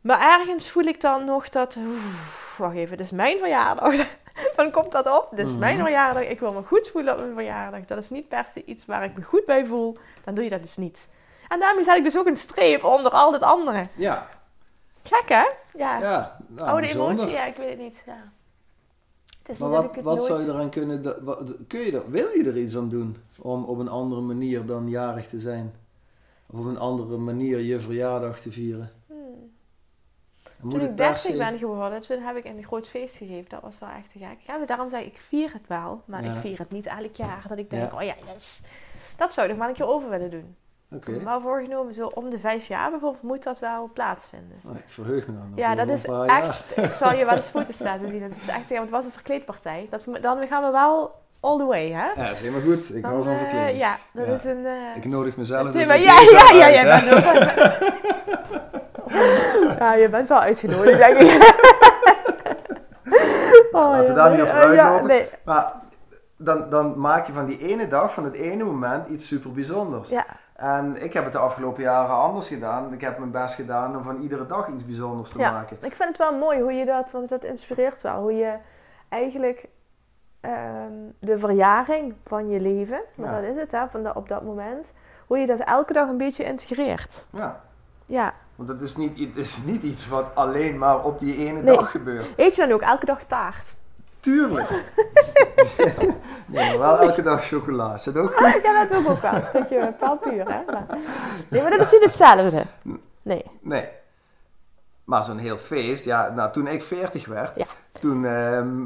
Maar 0.00 0.38
ergens 0.38 0.70
voel 0.70 0.82
ik 0.84 1.00
dan 1.00 1.24
nog 1.24 1.48
dat, 1.48 1.78
wacht 2.58 2.74
even, 2.76 2.96
dit 2.96 3.06
is 3.06 3.12
mijn 3.12 3.38
verjaardag. 3.38 3.94
dan 4.56 4.70
komt 4.70 4.92
dat 4.92 5.06
op, 5.06 5.28
dit 5.30 5.38
is 5.46 5.50
Mhm. 5.50 5.58
mijn 5.60 5.78
verjaardag. 5.78 6.22
Ik 6.22 6.40
wil 6.40 6.52
me 6.52 6.62
goed 6.62 6.88
voelen 6.88 7.12
op 7.14 7.20
mijn 7.20 7.34
verjaardag. 7.34 7.84
Dat 7.84 7.98
is 7.98 8.10
niet 8.10 8.28
per 8.28 8.46
se 8.46 8.64
iets 8.64 8.86
waar 8.86 9.04
ik 9.04 9.16
me 9.16 9.22
goed 9.22 9.44
bij 9.44 9.66
voel. 9.66 9.98
Dan 10.24 10.34
doe 10.34 10.44
je 10.44 10.50
dat 10.50 10.62
dus 10.62 10.76
niet. 10.76 11.08
En 11.48 11.60
daarmee 11.60 11.84
zet 11.84 11.96
ik 11.96 12.04
dus 12.04 12.18
ook 12.18 12.26
een 12.26 12.36
streep 12.36 12.84
onder 12.84 13.12
al 13.12 13.32
het 13.32 13.42
andere. 13.42 13.86
Ja, 13.94 14.28
Gek 15.04 15.28
hè? 15.28 15.44
Ja. 15.78 15.98
ja. 16.00 16.36
Nou, 16.48 16.68
Oude 16.68 16.80
bijzonder. 16.86 17.14
emotie, 17.14 17.32
ja, 17.34 17.44
ik 17.44 17.56
weet 17.56 17.68
het 17.68 17.78
niet. 17.78 18.02
Ja. 18.06 18.32
Het 19.42 19.48
is 19.52 19.58
Maar 19.58 19.68
wat, 19.70 19.84
ik 19.84 19.94
het 19.94 20.04
wat 20.04 20.14
nooit... 20.16 20.26
zou 20.26 20.40
je 20.42 20.48
eraan 20.48 20.70
kunnen, 20.70 21.24
wat, 21.24 21.54
kun 21.66 21.80
je 21.80 21.92
er, 21.92 22.10
wil 22.10 22.28
je 22.28 22.44
er 22.44 22.56
iets 22.58 22.76
aan 22.76 22.88
doen 22.88 23.16
om 23.38 23.64
op 23.64 23.78
een 23.78 23.88
andere 23.88 24.20
manier 24.20 24.66
dan 24.66 24.88
jarig 24.88 25.26
te 25.28 25.38
zijn? 25.40 25.74
Of 26.46 26.58
op 26.58 26.64
een 26.66 26.78
andere 26.78 27.16
manier 27.16 27.58
je 27.58 27.80
verjaardag 27.80 28.40
te 28.40 28.52
vieren? 28.52 28.92
Hmm. 29.06 29.52
Toen 30.60 30.80
ik 30.80 30.86
per 30.86 30.96
30 30.96 31.18
se- 31.18 31.36
ben 31.36 31.58
geworden, 31.58 32.00
toen 32.02 32.20
heb 32.22 32.36
ik 32.36 32.44
een 32.44 32.64
groot 32.64 32.88
feest 32.88 33.16
gegeven. 33.16 33.50
Dat 33.50 33.60
was 33.62 33.78
wel 33.78 33.88
echt 33.88 34.12
te 34.12 34.18
gek. 34.18 34.38
Ja, 34.46 34.56
maar 34.56 34.66
daarom 34.66 34.90
zei 34.90 35.04
ik, 35.04 35.12
ik 35.12 35.20
vier 35.20 35.52
het 35.52 35.66
wel. 35.66 36.02
Maar 36.04 36.24
Ja. 36.24 36.32
ik 36.32 36.38
vier 36.38 36.58
het 36.58 36.70
niet 36.70 36.86
elk 36.86 37.14
jaar. 37.14 37.44
Dat 37.48 37.58
ik 37.58 37.70
denk, 37.70 37.90
Ja. 37.92 37.96
oh 37.98 38.02
ja, 38.04 38.14
yes. 38.32 38.62
Dat 39.16 39.34
zou 39.34 39.46
ik 39.46 39.52
nog 39.52 39.60
maar 39.60 39.68
een 39.70 39.74
keer 39.78 39.86
over 39.88 40.10
willen 40.10 40.30
doen. 40.30 40.56
Oké, 40.94 41.20
Maar 41.24 41.40
voorgenomen, 41.40 41.94
zo 41.94 42.06
om 42.06 42.30
de 42.30 42.38
vijf 42.38 42.66
jaar 42.66 42.90
bijvoorbeeld, 42.90 43.22
moet 43.22 43.42
dat 43.42 43.58
wel 43.58 43.90
plaatsvinden. 43.94 44.58
Nou, 44.62 44.76
ik 44.76 44.82
verheug 44.86 45.26
me 45.26 45.32
dan 45.32 45.52
Ja, 45.54 45.74
dat 45.74 45.88
is 45.88 46.04
echt... 46.26 46.76
Ik 46.88 46.92
zal 46.92 47.12
je 47.14 47.24
wel 47.24 47.36
eens 47.36 47.46
foto's 47.48 47.78
laten 47.78 48.08
zien. 48.08 48.22
Het 48.22 48.32
is 48.42 48.48
echt, 48.48 48.68
ja, 48.68 48.74
want 48.74 48.80
het 48.80 48.90
was 48.90 49.04
een 49.04 49.10
verkleedpartij. 49.10 49.86
Dat, 49.90 50.06
dan 50.20 50.46
gaan 50.46 50.62
we 50.64 50.70
wel 50.70 51.14
all 51.40 51.58
the 51.58 51.64
way, 51.64 51.88
hè? 51.90 52.06
Ja, 52.06 52.14
dat 52.14 52.32
is 52.32 52.40
helemaal 52.40 52.60
goed. 52.60 52.94
Ik 52.94 53.02
Dan, 53.02 53.10
hou 53.10 53.22
van 53.24 53.32
eh, 53.32 53.38
verkleding. 53.38 53.78
ja, 53.78 53.96
dat 54.12 54.26
Ja. 54.26 54.32
is 54.32 54.44
een... 54.44 54.66
eh, 54.66 54.96
Ik 54.96 55.04
nodig 55.04 55.36
mezelf 55.36 55.72
Ja, 55.72 55.78
dus 55.78 55.82
ja, 55.84 55.94
ja, 55.94 56.20
ja, 56.20 56.46
uit, 56.48 56.56
jij 56.56 56.76
hè. 56.76 57.00
bent 57.00 57.26
ook... 57.26 57.32
ja, 59.78 59.94
je 59.94 60.08
bent 60.08 60.28
wel 60.28 60.38
uitgenodigd, 60.40 60.98
denk 60.98 61.16
ik. 61.20 61.54
oh, 63.72 63.80
Laten 63.90 64.02
we 64.02 64.08
ja, 64.08 64.14
daar 64.14 64.30
niet 64.30 64.40
over 64.40 64.54
ja, 64.74 64.82
uitlopen. 64.82 65.06
nee. 65.06 65.28
Maar 65.44 65.72
dan, 66.36 66.70
dan 66.70 66.98
maak 67.00 67.26
je 67.26 67.32
van 67.32 67.46
die 67.46 67.58
ene 67.58 67.88
dag, 67.88 68.12
van 68.14 68.24
het 68.24 68.34
ene 68.34 68.64
moment, 68.64 69.08
iets 69.08 69.26
super 69.26 69.52
bijzonders. 69.52 70.08
Ja, 70.08 70.26
En 70.54 71.02
ik 71.02 71.12
heb 71.12 71.24
het 71.24 71.32
de 71.32 71.38
afgelopen 71.38 71.82
jaren 71.82 72.14
anders 72.16 72.48
gedaan. 72.48 72.92
Ik 72.92 73.00
heb 73.00 73.18
mijn 73.18 73.30
best 73.30 73.54
gedaan 73.54 73.96
om 73.96 74.02
van 74.02 74.20
iedere 74.20 74.46
dag 74.46 74.68
iets 74.68 74.84
bijzonders 74.86 75.30
te 75.30 75.38
Ja. 75.38 75.50
maken. 75.50 75.76
ik 75.80 75.94
vind 75.94 76.08
het 76.08 76.18
wel 76.18 76.38
mooi 76.38 76.60
hoe 76.60 76.72
je 76.72 76.84
dat... 76.84 77.10
Want 77.10 77.28
dat 77.28 77.44
inspireert 77.44 78.00
wel. 78.00 78.20
Hoe 78.20 78.32
je 78.34 78.54
eigenlijk 79.08 79.68
ehm, 80.40 80.92
de 81.20 81.38
verjaring 81.38 82.14
van 82.26 82.48
je 82.48 82.60
leven... 82.60 83.00
Maar 83.14 83.34
Ja. 83.34 83.40
dat 83.40 83.50
is 83.54 83.60
het, 83.60 83.72
hè, 83.72 83.88
van 83.88 84.02
dat, 84.02 84.14
op 84.16 84.28
dat 84.28 84.42
moment... 84.42 84.92
Hoe 85.26 85.38
je 85.38 85.46
dat 85.46 85.58
elke 85.60 85.92
dag 85.92 86.08
een 86.08 86.16
beetje 86.16 86.44
integreert. 86.44 87.26
Ja, 87.30 87.60
Ja. 88.06 88.34
want 88.56 88.68
het 88.68 88.80
is, 88.80 88.96
niet, 88.96 89.18
het 89.18 89.36
is 89.36 89.62
niet 89.64 89.82
iets 89.82 90.08
wat 90.08 90.24
alleen 90.34 90.78
maar 90.78 91.04
op 91.04 91.18
die 91.20 91.36
ene 91.46 91.62
Nee. 91.62 91.76
dag 91.76 91.90
gebeurt. 91.90 92.32
Eet 92.36 92.54
je 92.56 92.62
dan 92.62 92.72
ook 92.72 92.80
elke 92.80 93.04
dag 93.06 93.24
taart? 93.24 93.74
Tuurlijk. 94.24 94.68
nee, 96.46 96.68
maar 96.68 96.78
wel 96.78 96.98
elke 96.98 97.22
dag 97.22 97.44
chocola. 97.46 97.94
Is 97.94 98.02
dat 98.02 98.16
ook 98.16 98.34
goed? 98.34 98.60
ja, 98.62 98.84
dat 98.84 98.92
doe 98.92 99.00
ik 99.02 99.08
ook 99.10 99.20
wel. 99.22 99.34
Een 99.34 99.44
stukje 99.44 99.92
paalpuur, 99.98 100.44
hè. 100.48 100.60
Maar, 100.72 100.86
nee, 101.50 101.62
maar 101.62 101.70
dat 101.70 101.80
is 101.80 101.90
niet 101.90 102.04
hetzelfde. 102.04 102.66
Nee. 103.22 103.44
Nee. 103.60 103.88
Maar 105.04 105.24
zo'n 105.24 105.38
heel 105.38 105.56
feest, 105.58 106.04
ja, 106.04 106.28
nou 106.30 106.52
toen 106.52 106.66
ik 106.66 106.82
40 106.82 107.26
werd, 107.26 107.56
Ja. 107.56 107.66
toen 108.00 108.24
ehm, 108.26 108.84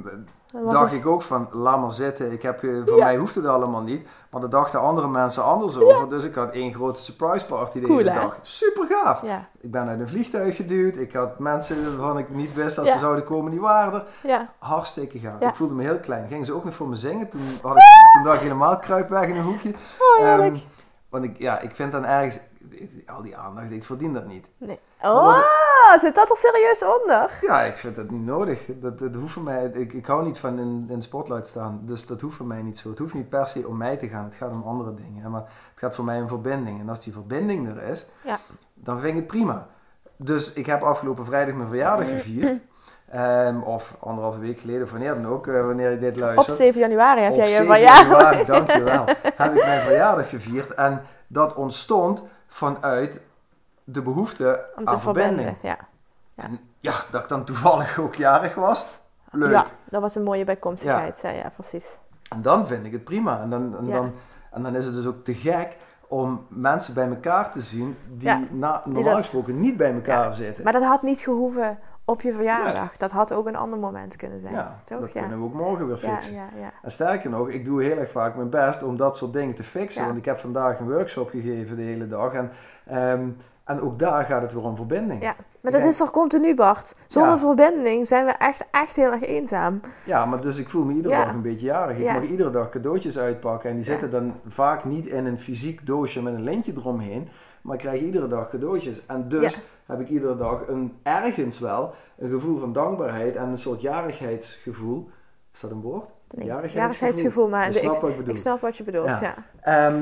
dacht 0.71 0.93
ik 0.93 1.07
ook 1.07 1.23
van, 1.23 1.49
laat 1.53 1.81
maar 1.81 1.93
zitten, 1.93 2.33
ik 2.33 2.43
heb, 2.43 2.61
voor 2.61 2.97
Ja. 2.97 3.05
mij 3.05 3.17
hoeft 3.17 3.35
het 3.35 3.47
allemaal 3.47 3.83
niet. 3.83 4.07
Maar 4.31 4.41
daar 4.41 4.51
dachten 4.51 4.81
andere 4.81 5.09
mensen 5.09 5.45
anders 5.45 5.77
over, 5.79 6.09
dus 6.09 6.25
ik 6.25 6.35
had 6.35 6.53
één 6.53 6.75
grote 6.75 7.01
surprise 7.01 7.47
party 7.47 7.81
de 7.81 7.87
Cool, 7.87 7.99
hele 7.99 8.11
hè? 8.11 8.21
dag. 8.21 8.39
Super 8.41 8.87
gaaf. 8.91 9.23
Ja, 9.23 9.49
Ik 9.61 9.71
ben 9.71 9.89
uit 9.89 10.01
een 10.01 10.09
vliegtuig 10.09 10.57
geduwd, 10.57 10.97
ik 10.97 11.13
had 11.13 11.39
mensen 11.39 11.97
waarvan 11.97 12.19
ik 12.19 12.29
niet 12.31 12.55
wist 12.55 12.77
dat 12.77 12.89
ze 12.89 12.99
zouden 12.99 13.25
komen, 13.25 13.51
die 13.51 13.61
waren 13.61 13.93
er. 14.01 14.07
ja. 14.23 14.53
Hartstikke 14.59 15.19
gaaf. 15.19 15.41
Ik 15.41 15.55
voelde 15.55 15.75
me 15.75 15.83
heel 15.83 15.99
klein. 15.99 16.29
Gingen 16.29 16.45
ze 16.45 16.53
ook 16.55 16.65
nog 16.65 16.75
voor 16.75 16.89
me 16.89 16.95
zingen, 16.95 17.29
toen, 17.29 17.41
had 17.63 17.77
ik, 17.77 17.83
toen 18.15 18.23
dacht 18.25 18.37
ik 18.37 18.43
helemaal 18.43 18.79
kruip 18.79 19.09
weg 19.09 19.29
in 19.29 19.37
een 19.37 19.43
hoekje. 19.43 19.75
Oh. 20.19 20.27
Ehm, 20.27 20.57
want 21.09 21.25
ik, 21.25 21.39
ja, 21.39 21.59
ik 21.59 21.75
vind 21.75 21.93
dan 21.93 22.05
ergens, 22.05 22.39
al 23.07 23.23
die 23.23 23.37
aandacht, 23.37 23.71
ik 23.71 23.85
verdien 23.85 24.13
dat 24.15 24.27
niet. 24.27 24.47
Nee. 24.59 24.79
Oh, 25.03 25.43
zit 26.01 26.15
dat 26.15 26.31
er 26.31 26.37
serieus 26.37 26.85
onder? 27.01 27.31
Ja, 27.41 27.61
ik 27.63 27.77
vind 27.77 27.97
dat 27.97 28.11
niet 28.11 28.25
nodig. 28.25 28.67
Dat, 28.69 28.99
dat 28.99 29.15
hoeft 29.15 29.33
voor 29.33 29.43
mij, 29.43 29.65
ik, 29.75 29.93
ik 29.93 30.07
hou 30.07 30.25
niet 30.25 30.39
van 30.39 30.59
in, 30.59 30.87
in 30.91 31.03
spotlight 31.03 31.47
staan, 31.47 31.81
dus 31.83 32.07
dat 32.07 32.21
hoeft 32.21 32.37
voor 32.37 32.47
mij 32.47 32.63
niet 32.63 32.79
zo. 32.79 32.89
Het 32.91 32.99
hoeft 32.99 33.15
niet 33.15 33.29
per 33.29 33.47
se 33.49 33.67
om 33.69 33.77
mij 33.77 33.97
te 33.97 34.09
gaan, 34.09 34.25
het 34.25 34.35
gaat 34.35 34.51
om 34.53 34.63
andere 34.63 34.95
dingen. 34.95 35.31
Maar 35.31 35.41
het 35.41 35.51
gaat 35.79 35.95
voor 35.95 36.05
mij 36.05 36.21
om 36.21 36.29
verbinding. 36.29 36.81
En 36.81 36.89
als 36.89 37.01
die 37.01 37.13
verbinding 37.13 37.69
er 37.69 37.83
is, 37.83 38.11
Ja. 38.25 38.39
dan 38.75 38.99
vind 38.99 39.11
ik 39.13 39.17
het 39.19 39.27
prima. 39.27 39.67
Dus 40.17 40.53
ik 40.53 40.67
heb 40.67 40.83
afgelopen 40.83 41.25
vrijdag 41.27 41.55
mijn 41.55 41.69
verjaardag 41.69 42.09
gevierd. 42.09 42.59
Ehm, 43.11 43.61
of 43.61 43.95
anderhalve 44.01 44.41
week 44.41 44.59
geleden, 44.61 44.83
of 44.83 44.91
wanneer 44.91 45.15
dan 45.15 45.27
ook, 45.27 45.47
eh, 45.47 45.65
wanneer 45.67 45.91
je 45.91 45.99
dit 45.99 46.15
Op 46.15 46.21
luistert. 46.21 46.57
7 46.57 46.81
januari 46.81 47.21
heb 47.21 47.31
Op 47.31 47.37
jij 47.37 47.49
je 47.49 47.55
7 47.55 47.67
verjaardag. 47.67 48.07
januari, 48.11 48.45
dankjewel. 48.45 49.05
heb 49.37 49.55
ik 49.55 49.65
mijn 49.65 49.81
verjaardag 49.81 50.29
gevierd. 50.29 50.75
En 50.75 51.03
dat 51.27 51.55
ontstond 51.55 52.23
vanuit 52.47 53.23
de 53.93 54.03
behoefte 54.03 54.65
Om 54.77 54.85
te 54.85 54.91
aan 54.91 55.01
verbinding. 55.01 55.37
verbinden. 55.41 55.69
Ja. 55.71 55.79
Ja. 56.35 56.45
En 56.45 56.61
ja, 56.81 56.93
dat 57.11 57.23
ik 57.23 57.29
dan 57.29 57.45
toevallig 57.45 57.99
ook 57.99 58.15
jarig 58.15 58.55
was. 58.55 58.87
Leuk. 59.31 59.51
ja, 59.51 59.67
dat 59.85 60.01
was 60.01 60.15
een 60.15 60.23
mooie 60.23 60.45
bijkomstigheid. 60.45 61.19
Ja, 61.23 61.31
ja 61.31 61.53
precies. 61.55 61.99
En 62.31 62.43
dan 62.43 62.67
vind 62.67 62.87
ik 62.87 62.93
het 62.93 63.05
prima. 63.05 63.41
En 63.41 63.51
dan, 63.51 63.77
en, 63.79 63.87
Ja. 63.87 63.95
dan, 63.95 64.13
en 64.51 64.63
dan 64.63 64.75
is 64.77 64.85
het 64.85 64.95
dus 64.95 65.07
ook 65.07 65.25
te 65.25 65.35
gek 65.35 65.77
om 66.09 66.47
mensen 66.49 66.95
bij 66.95 67.09
elkaar 67.09 67.53
te 67.53 67.63
zien 67.63 67.97
die 68.09 68.29
Ja, 68.29 68.41
na, 68.51 68.83
die 68.85 68.95
normaal 68.95 69.17
gesproken 69.17 69.61
niet 69.61 69.77
bij 69.77 69.93
elkaar 69.95 70.35
zitten. 70.35 70.65
Maar 70.65 70.73
dat 70.73 70.85
had 70.85 71.03
niet 71.03 71.21
gehoeven 71.21 71.79
op 72.05 72.21
je 72.21 72.33
verjaardag. 72.33 72.97
Dat 72.97 73.11
had 73.11 73.33
ook 73.33 73.47
een 73.47 73.57
ander 73.57 73.79
moment 73.79 74.17
kunnen 74.17 74.41
zijn. 74.41 74.53
ja, 74.53 74.81
toch? 74.85 75.01
dat 75.01 75.11
kunnen 75.13 75.39
we 75.39 75.45
ook 75.45 75.55
morgen 75.55 75.87
weer 75.87 75.97
fixen. 75.97 76.35
ja, 76.35 76.49
ja. 76.61 76.71
En 76.83 76.91
sterker 76.91 77.31
nog, 77.31 77.49
ik 77.49 77.65
doe 77.65 77.83
heel 77.83 77.97
erg 77.99 78.11
vaak 78.11 78.35
mijn 78.37 78.51
best 78.51 78.83
om 78.83 78.97
dat 78.97 79.17
soort 79.17 79.33
dingen 79.33 79.55
te 79.55 79.65
fixen. 79.65 80.05
Want 80.05 80.17
ik 80.17 80.25
heb 80.25 80.37
vandaag 80.39 80.79
een 80.79 80.91
workshop 80.91 81.31
gegeven 81.31 81.77
de 81.77 81.83
hele 81.83 82.09
dag. 82.09 82.33
En, 82.33 82.51
ehm, 82.87 83.29
en 83.69 83.81
ook 83.81 83.99
daar 83.99 84.25
gaat 84.25 84.43
het 84.43 84.53
weer 84.53 84.63
om 84.65 84.77
verbinding. 84.77 85.23
Ja, 85.23 85.35
maar 85.61 85.73
dat 85.73 85.81
denk- 85.81 85.85
is 85.93 85.97
toch 85.99 86.11
continu, 86.11 86.55
Bart? 86.55 86.97
Zonder 87.07 87.33
Ja. 87.33 87.39
verbinding 87.39 88.07
zijn 88.07 88.25
we 88.25 88.31
echt, 88.31 88.67
echt 88.71 88.97
heel 88.97 89.13
erg 89.13 89.23
eenzaam. 89.23 89.81
Ja, 90.05 90.27
maar 90.27 90.41
dus 90.41 90.59
ik 90.59 90.69
voel 90.69 90.85
me 90.85 90.93
iedere 90.93 91.15
Ja. 91.15 91.25
dag 91.25 91.35
een 91.35 91.43
beetje 91.43 91.67
jarig. 91.67 91.97
Ik 91.97 92.03
Ja. 92.05 92.13
mag 92.13 92.23
iedere 92.23 92.51
dag 92.51 92.69
cadeautjes 92.69 93.19
uitpakken. 93.19 93.69
En 93.71 93.77
die 93.77 93.85
zitten 93.85 94.11
dan 94.11 94.35
vaak 94.47 94.85
niet 94.85 95.07
in 95.07 95.27
een 95.27 95.39
fysiek 95.39 95.87
doosje 95.87 96.23
met 96.23 96.35
een 96.35 96.43
lintje 96.43 96.73
eromheen. 96.77 97.29
Maar 97.63 97.75
ik 97.75 97.81
krijg 97.81 98.01
iedere 98.01 98.27
dag 98.27 98.49
cadeautjes. 98.49 99.07
En 99.07 99.29
dus 99.29 99.59
heb 99.87 100.01
ik 100.01 100.09
iedere 100.09 100.37
dag 100.37 100.69
een, 100.69 100.97
ergens 101.03 101.59
wel 101.59 101.95
een 102.19 102.31
gevoel 102.31 102.59
van 102.59 102.73
dankbaarheid 102.73 103.37
en 103.37 103.49
een 103.49 103.59
soort 103.59 103.81
jarigheidsgevoel. 103.81 105.09
Is 105.53 105.61
dat 105.61 105.71
een 105.71 105.81
woord? 105.81 106.05
Nee, 106.31 106.47
Jarigheidsgevoel. 106.47 106.83
jarigheidsgevoel, 106.89 107.49
maar 107.49 107.67
ik, 107.69 107.83
wat 108.01 108.11
ik 108.11 108.17
bedoel. 108.17 108.35
ik 108.35 108.41
snap 108.41 108.61
wat 108.61 108.77
je 108.77 108.83
bedoelt, 108.83 109.07
Ja. 109.07 109.35
ja. 109.65 109.93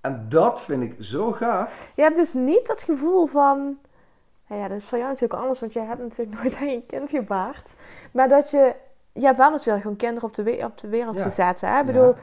En 0.00 0.26
dat 0.28 0.62
vind 0.62 0.82
ik 0.82 0.94
zo 0.98 1.32
gaaf. 1.32 1.92
Je 1.94 2.02
hebt 2.02 2.16
dus 2.16 2.34
niet 2.34 2.66
dat 2.66 2.82
gevoel 2.82 3.26
van... 3.26 3.78
Nou 4.46 4.60
ja, 4.62 4.68
dat 4.68 4.76
is 4.78 4.84
voor 4.88 4.98
jou 4.98 5.10
natuurlijk 5.10 5.40
anders, 5.40 5.60
want 5.60 5.72
jij 5.72 5.84
hebt 5.84 6.00
natuurlijk 6.00 6.42
nooit 6.42 6.56
aan 6.56 6.70
je 6.70 6.82
kind 6.86 7.10
gebaard. 7.10 7.72
Maar 8.12 8.28
dat 8.28 8.50
je... 8.50 8.74
Je 9.12 9.24
hebt 9.26 9.38
wel 9.38 9.50
natuurlijk 9.50 9.82
gewoon 9.82 9.96
kinderen 9.96 10.28
op 10.28 10.34
de, 10.34 10.42
we- 10.42 10.64
op 10.64 10.78
de 10.78 10.88
wereld 10.88 11.18
Ja. 11.18 11.22
gezet, 11.24 11.60
hè? 11.60 11.78
Ik 11.80 11.86
bedoel, 11.86 12.14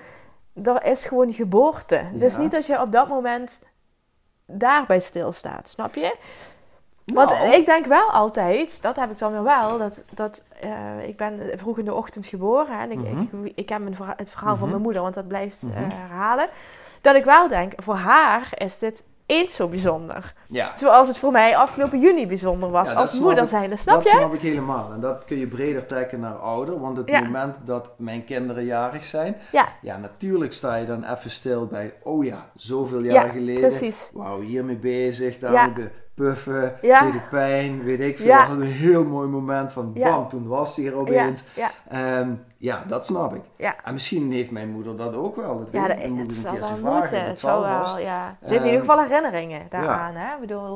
er 0.64 0.84
is 0.86 1.06
gewoon 1.06 1.34
geboorte. 1.34 2.02
Dus 2.14 2.36
Ja. 2.36 2.42
niet 2.42 2.52
dat 2.52 2.66
je 2.66 2.82
op 2.82 2.92
dat 2.92 3.08
moment 3.08 3.60
daarbij 4.46 5.00
stilstaat, 5.00 5.70
snap 5.70 5.96
je? 5.96 6.16
Want 7.06 7.30
Nou, 7.30 7.52
ik 7.54 7.66
denk 7.66 7.86
wel 7.86 8.12
altijd, 8.12 8.82
dat 8.82 8.96
heb 8.96 9.12
ik 9.12 9.18
dan 9.18 9.32
weer 9.32 9.44
wel, 9.44 9.78
dat, 9.78 10.04
dat 10.14 10.44
eh, 10.60 11.08
ik 11.08 11.18
ben 11.18 11.52
vroeg 11.56 11.78
in 11.78 11.86
de 11.86 11.94
ochtend 11.94 12.26
geboren 12.26 12.80
en 12.80 12.92
ik, 12.92 12.98
Mhm. 12.98 13.44
ik, 13.46 13.52
ik 13.56 13.66
ken 13.66 13.84
mijn 13.84 13.96
het 14.18 14.30
verhaal 14.30 14.50
van 14.56 14.60
Mhm. 14.62 14.70
mijn 14.70 14.82
moeder, 14.82 15.02
want 15.02 15.14
dat 15.14 15.28
blijft 15.28 15.62
eh, 15.64 15.70
Mhm. 15.70 15.90
herhalen. 15.96 16.50
Dat 17.02 17.16
ik 17.16 17.24
wel 17.26 17.48
denk, 17.48 17.74
voor 17.76 17.96
haar 17.96 18.50
is 18.54 18.80
dit 18.80 19.04
eens 19.26 19.56
zo 19.56 19.68
bijzonder. 19.68 20.34
ja, 20.48 20.72
Zoals 20.78 21.08
het 21.08 21.18
voor 21.18 21.32
mij 21.32 21.58
afgelopen 21.58 22.00
juni 22.00 22.28
bijzonder 22.28 22.70
was 22.70 22.88
Ja, 22.88 22.94
dat 22.94 23.02
als 23.02 23.20
moeder 23.20 23.44
ik. 23.44 23.50
zijnde, 23.50 23.78
snap 23.78 23.96
dat 23.96 24.04
je? 24.12 24.18
snap 24.18 24.34
ik 24.34 24.42
helemaal. 24.42 24.92
En 24.92 25.00
dat 25.00 25.24
kun 25.26 25.38
je 25.38 25.48
breder 25.48 25.86
trekken 25.86 26.20
naar 26.20 26.36
ouder. 26.36 26.80
Want 26.80 26.98
het 26.98 27.10
Ja. 27.10 27.22
moment 27.22 27.56
dat 27.66 27.90
mijn 27.98 28.24
kinderen 28.26 28.66
jarig 28.66 29.06
zijn, 29.06 29.36
Ja, 29.52 29.68
ja, 29.82 29.98
natuurlijk 29.98 30.54
sta 30.54 30.76
je 30.76 30.86
dan 30.86 31.04
even 31.04 31.30
stil 31.32 31.66
bij, 31.66 31.94
oh 32.04 32.26
ja, 32.26 32.50
zoveel 32.56 33.00
jaar 33.02 33.26
ja 33.26 33.32
geleden. 33.32 33.62
precies. 33.62 34.10
Wauw, 34.14 34.40
hiermee 34.42 34.76
bezig, 34.78 35.38
daar 35.40 35.52
Ja. 35.52 35.66
met 35.66 35.76
de 35.76 35.90
puffen, 36.18 36.78
Ja. 36.82 37.12
deed 37.12 37.30
pijn, 37.30 37.84
weet 37.84 38.00
ik 38.00 38.18
veel. 38.18 38.26
Ja. 38.26 38.40
Dat 38.40 38.48
was 38.48 38.58
een 38.66 38.72
heel 38.72 39.04
mooi 39.04 39.28
moment 39.28 39.72
van, 39.72 39.92
Ja. 39.94 40.10
bam, 40.10 40.30
toen 40.30 40.48
was 40.48 40.76
hij 40.76 40.86
er 40.86 40.96
opeens. 40.96 41.44
ja, 41.56 41.72
Ehm, 41.90 42.34
ja, 42.58 42.84
dat 42.88 43.06
snap 43.06 43.34
ik. 43.36 43.42
ja. 43.56 43.76
En 43.84 43.94
misschien 43.94 44.32
heeft 44.32 44.52
mijn 44.52 44.70
moeder 44.72 44.98
dat 44.98 45.16
ook 45.16 45.36
wel. 45.36 45.58
Dat 45.60 45.72
Ja, 45.72 45.88
weet 45.88 46.08
dat, 46.08 46.18
het 46.18 46.32
zal 46.34 46.60
wel 46.60 46.94
moeten. 46.94 47.24
Het 47.24 47.40
zal 47.40 47.62
wel, 47.62 47.80
vast. 47.80 48.00
ja. 48.02 48.38
Ze 48.44 48.48
heeft 48.48 48.50
in 48.64 48.70
ieder 48.70 48.72
Ehm, 48.72 48.80
geval 48.90 49.04
herinneringen 49.08 49.66
daaraan, 49.70 50.16
hè? 50.16 50.34
Ik 50.34 50.40
bedoel, 50.40 50.76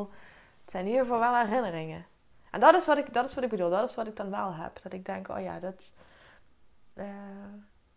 het 0.62 0.72
zijn 0.72 0.84
in 0.86 0.90
ieder 0.92 1.06
geval 1.06 1.20
wel 1.20 1.36
herinneringen. 1.36 2.06
En 2.52 2.60
dat 2.60 2.76
is 2.76 2.86
wat 2.86 2.98
ik, 2.98 3.14
dat 3.14 3.26
is 3.30 3.34
wat 3.36 3.44
ik 3.44 3.50
bedoel. 3.50 3.70
Dat 3.70 3.90
is 3.90 3.96
wat 3.96 4.08
ik 4.08 4.16
dan 4.16 4.30
wel 4.30 4.54
heb. 4.54 4.82
Dat 4.84 4.94
ik 4.94 5.06
denk, 5.06 5.30
oh 5.30 5.40
ja, 5.42 5.60
dat... 5.60 5.74
eh, 6.94 7.06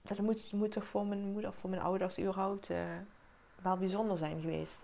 dat 0.03 0.19
moet, 0.19 0.53
moet 0.53 0.73
toch 0.73 0.85
voor 0.87 1.07
mijn 1.07 1.21
moeder 1.33 1.51
of 1.51 1.57
voor 1.61 1.71
mijn 1.71 1.83
ouders 1.83 2.19
überhaupt 2.19 2.71
eh, 2.71 2.77
wel 3.63 3.77
bijzonder 3.77 4.17
zijn 4.17 4.41
geweest. 4.41 4.79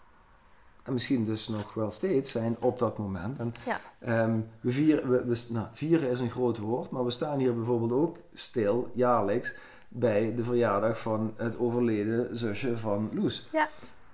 En 0.85 0.93
misschien 0.93 1.25
dus 1.25 1.49
nog 1.49 1.75
wel 1.75 1.91
steeds 1.91 2.31
zijn 2.31 2.57
op 2.61 2.79
dat 2.79 2.99
moment. 2.99 3.39
En, 3.39 3.53
Ja. 3.67 3.81
ehm, 3.99 4.39
we 4.61 4.73
vieren, 4.73 5.11
we, 5.11 5.25
we- 5.25 5.47
nou, 5.53 5.67
vieren 5.73 6.11
is 6.11 6.21
een 6.21 6.31
groot 6.31 6.59
woord, 6.59 6.91
maar 6.91 7.05
we 7.05 7.11
staan 7.11 7.39
hier 7.39 7.55
bijvoorbeeld 7.55 7.93
ook 7.93 8.17
stil, 8.35 8.89
jaarlijks, 8.93 9.55
bij 9.89 10.35
de 10.37 10.45
verjaardag 10.45 11.01
van 11.01 11.33
het 11.37 11.59
overleden 11.59 12.37
zusje 12.37 12.77
van 12.77 13.11
Loes. 13.13 13.49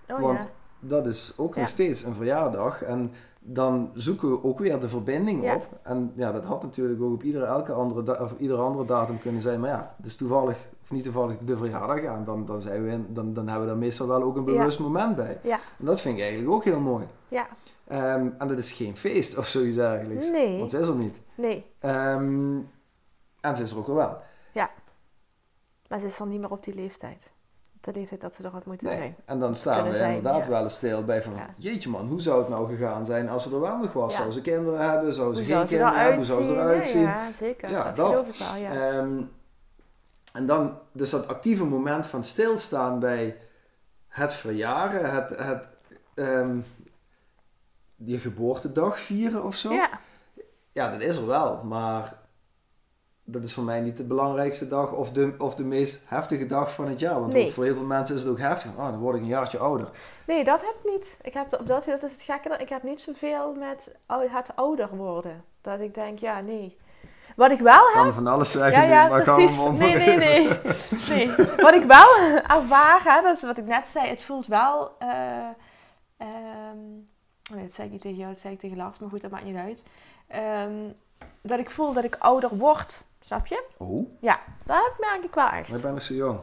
Oh 0.08 0.20
Want 0.20 0.38
ja. 0.38 0.48
dat 0.80 1.06
is 1.06 1.32
ook 1.36 1.54
Ja. 1.54 1.60
nog 1.60 1.68
steeds 1.68 2.02
een 2.02 2.14
verjaardag. 2.14 2.82
En 2.82 3.12
dan 3.40 3.90
zoeken 3.94 4.30
we 4.30 4.44
ook 4.44 4.58
weer 4.58 4.80
de 4.80 4.88
verbinding 4.88 5.42
Ja. 5.44 5.54
op. 5.54 5.68
En 5.82 6.12
ja, 6.16 6.32
dat 6.32 6.44
had 6.44 6.62
natuurlijk 6.62 7.02
ook 7.02 7.12
op 7.12 7.22
iedere, 7.22 7.44
elke 7.44 7.72
andere, 7.72 8.20
of 8.20 8.34
iedere 8.38 8.60
andere 8.60 8.86
datum 8.86 9.20
kunnen 9.20 9.42
zijn. 9.42 9.60
Maar 9.60 9.70
ja, 9.70 9.94
het 9.96 10.06
is 10.06 10.16
toevallig, 10.16 10.58
of 10.86 10.92
niet 10.92 11.04
toevallig, 11.04 11.36
de 11.40 11.56
verjaardag. 11.56 12.02
Ja, 12.02 12.14
en 12.16 12.24
dan, 12.24 12.46
dan, 12.46 12.60
zijn 12.60 12.84
we 12.84 13.12
dan, 13.12 13.34
dan 13.34 13.44
hebben 13.48 13.64
we 13.66 13.70
daar 13.72 13.80
meestal 13.80 14.06
wel 14.06 14.22
ook 14.22 14.36
een 14.36 14.44
Ja. 14.44 14.58
bewust 14.58 14.78
moment 14.78 15.16
bij. 15.16 15.38
Ja. 15.42 15.58
En 15.78 15.84
dat 15.84 16.00
vind 16.00 16.14
ik 16.16 16.20
eigenlijk 16.22 16.52
ook 16.52 16.64
heel 16.64 16.80
mooi. 16.80 17.06
Ja. 17.28 17.46
Ehm, 17.88 18.28
en 18.38 18.48
dat 18.48 18.58
is 18.58 18.72
geen 18.72 18.96
feest 18.96 19.36
of 19.36 19.46
zoiets 19.46 19.76
eigenlijk. 19.76 20.20
Nee. 20.30 20.58
Want 20.58 20.70
ze 20.70 20.78
is 20.78 20.88
er 20.88 20.94
niet. 20.94 21.20
Nee. 21.34 21.66
Ehm, 21.78 22.56
en 23.40 23.56
ze 23.56 23.62
is 23.62 23.70
er 23.70 23.78
ook 23.78 23.86
wel 23.86 23.96
wel. 23.96 24.18
Maar 25.88 26.00
ze 26.00 26.06
is 26.06 26.16
dan 26.16 26.28
niet 26.28 26.40
meer 26.40 26.50
op 26.50 26.64
die 26.64 26.74
leeftijd. 26.74 27.32
Op 27.76 27.82
de 27.82 27.92
leeftijd 27.92 28.20
dat 28.20 28.34
ze 28.34 28.42
er 28.42 28.50
had 28.50 28.66
moeten 28.66 28.86
Nee. 28.86 28.96
zijn. 28.96 29.16
En 29.24 29.38
dan 29.38 29.54
staan 29.54 29.84
we 29.88 29.94
zijn, 29.94 30.16
inderdaad 30.16 30.44
ja. 30.44 30.50
wel 30.50 30.62
eens 30.62 30.74
stil 30.74 31.04
bij 31.04 31.22
van, 31.22 31.34
Ja. 31.34 31.48
jeetje 31.56 31.88
man, 31.88 32.06
hoe 32.08 32.20
zou 32.20 32.38
het 32.38 32.48
nou 32.48 32.68
gegaan 32.68 33.04
zijn 33.04 33.28
als 33.28 33.42
ze 33.42 33.54
er 33.54 33.60
wel 33.60 33.78
nog 33.78 33.92
was? 33.92 34.12
Ja. 34.14 34.20
Zou 34.20 34.32
ze 34.32 34.40
kinderen 34.40 34.90
hebben? 34.90 35.14
Zou 35.14 35.34
ze 35.34 35.40
Hoe 35.44 35.54
geen 35.54 35.64
kinderen 35.66 35.94
hebben? 35.94 36.14
Hoe 36.16 36.24
zou 36.24 36.44
ze 36.44 36.50
eruit 36.50 36.86
zien? 36.86 37.00
Ja, 37.00 37.24
ja, 37.26 37.32
zeker. 37.32 37.70
Ja, 37.70 37.84
dat, 37.84 37.96
dat. 37.96 38.08
geloof 38.08 38.28
ik 38.28 38.34
wel, 38.34 38.56
ja. 38.56 38.90
Ehm, 38.90 39.22
en 40.36 40.46
dan 40.46 40.78
dus 40.92 41.10
dat 41.10 41.28
actieve 41.28 41.64
moment 41.64 42.06
van 42.06 42.24
stilstaan 42.24 42.98
bij 42.98 43.36
het 44.08 44.34
verjaren, 44.34 45.10
het, 45.14 45.28
het 45.28 45.62
ehm, 46.14 46.58
je 47.94 48.18
geboortedag 48.18 48.98
vieren 49.00 49.44
of 49.44 49.54
zo. 49.54 49.72
ja. 49.72 49.90
Ja, 50.72 50.90
dat 50.90 51.00
is 51.00 51.16
er 51.16 51.26
wel, 51.26 51.64
maar 51.64 52.18
dat 53.24 53.42
is 53.42 53.54
voor 53.54 53.64
mij 53.64 53.80
niet 53.80 53.96
de 53.96 54.04
belangrijkste 54.04 54.68
dag 54.68 54.92
of 54.92 55.10
de, 55.10 55.34
of 55.38 55.54
de 55.54 55.64
meest 55.64 56.08
heftige 56.08 56.46
dag 56.46 56.72
van 56.74 56.88
het 56.88 56.98
jaar. 56.98 57.20
Want 57.20 57.32
Nee. 57.32 57.52
voor 57.52 57.64
heel 57.64 57.74
veel 57.74 57.84
mensen 57.84 58.14
is 58.14 58.22
het 58.22 58.30
ook 58.30 58.38
heftig. 58.38 58.70
Oh, 58.70 58.90
dan 58.90 58.98
word 58.98 59.16
ik 59.16 59.22
een 59.22 59.28
jaartje 59.28 59.58
ouder. 59.58 59.88
Nee, 60.26 60.44
dat 60.44 60.60
heb 60.60 60.74
ik 60.82 60.90
niet. 60.92 61.16
Ik 61.22 61.32
heb, 61.34 61.52
op 61.60 61.66
dat, 61.66 61.84
dat 61.84 62.02
is 62.02 62.12
het 62.12 62.20
gekke. 62.20 62.56
Ik 62.58 62.68
heb 62.68 62.82
niet 62.82 63.00
zoveel 63.00 63.54
met 63.54 63.90
het 64.06 64.56
ouder 64.56 64.96
worden. 64.96 65.44
Dat 65.60 65.80
ik 65.80 65.94
denk, 65.94 66.18
ja, 66.18 66.40
nee. 66.40 66.76
Wat 67.36 67.50
ik 67.50 67.58
wel 67.60 67.84
heb... 67.86 67.94
kan 67.94 68.12
van 68.12 68.26
alles 68.26 68.50
zeggen, 68.50 68.72
Ja, 68.72 68.82
ja, 68.82 69.08
maar 69.08 69.22
precies. 69.22 69.56
mond 69.56 69.78
Nee, 69.78 69.96
nee, 69.96 70.16
nee. 70.16 70.48
nee. 71.10 71.34
Wat 71.56 71.74
ik 71.74 71.84
wel 71.84 72.40
ervaar, 72.46 73.00
hè, 73.04 73.22
dat 73.22 73.36
is 73.36 73.42
wat 73.42 73.58
ik 73.58 73.64
net 73.66 73.86
zei. 73.86 74.08
Het 74.08 74.22
voelt 74.22 74.46
wel... 74.46 74.94
eh, 74.98 75.08
ehm, 76.16 76.78
nee, 77.54 77.62
dat 77.62 77.72
zei 77.72 77.86
ik 77.86 77.92
niet 77.92 78.00
tegen 78.00 78.16
jou, 78.18 78.30
dat 78.32 78.40
zei 78.40 78.54
ik 78.54 78.60
tegen 78.60 78.76
Lars. 78.76 78.98
Maar 78.98 79.08
goed, 79.10 79.20
dat 79.22 79.30
maakt 79.30 79.44
niet 79.44 79.56
uit. 79.56 79.82
Ehm, 80.28 80.72
dat 81.42 81.58
ik 81.58 81.70
voel 81.70 81.92
dat 81.92 82.04
ik 82.04 82.16
ouder 82.18 82.56
word. 82.56 83.04
Snap 83.20 83.46
je? 83.46 83.64
Oh, 83.76 84.08
Ja, 84.20 84.38
dat 84.64 84.92
merk 84.98 85.24
ik 85.24 85.34
wel 85.34 85.48
echt. 85.48 85.68
maar 85.68 85.76
ik 85.76 85.82
ben 85.84 85.92
nog 85.92 86.02
zo 86.02 86.14
jong. 86.14 86.38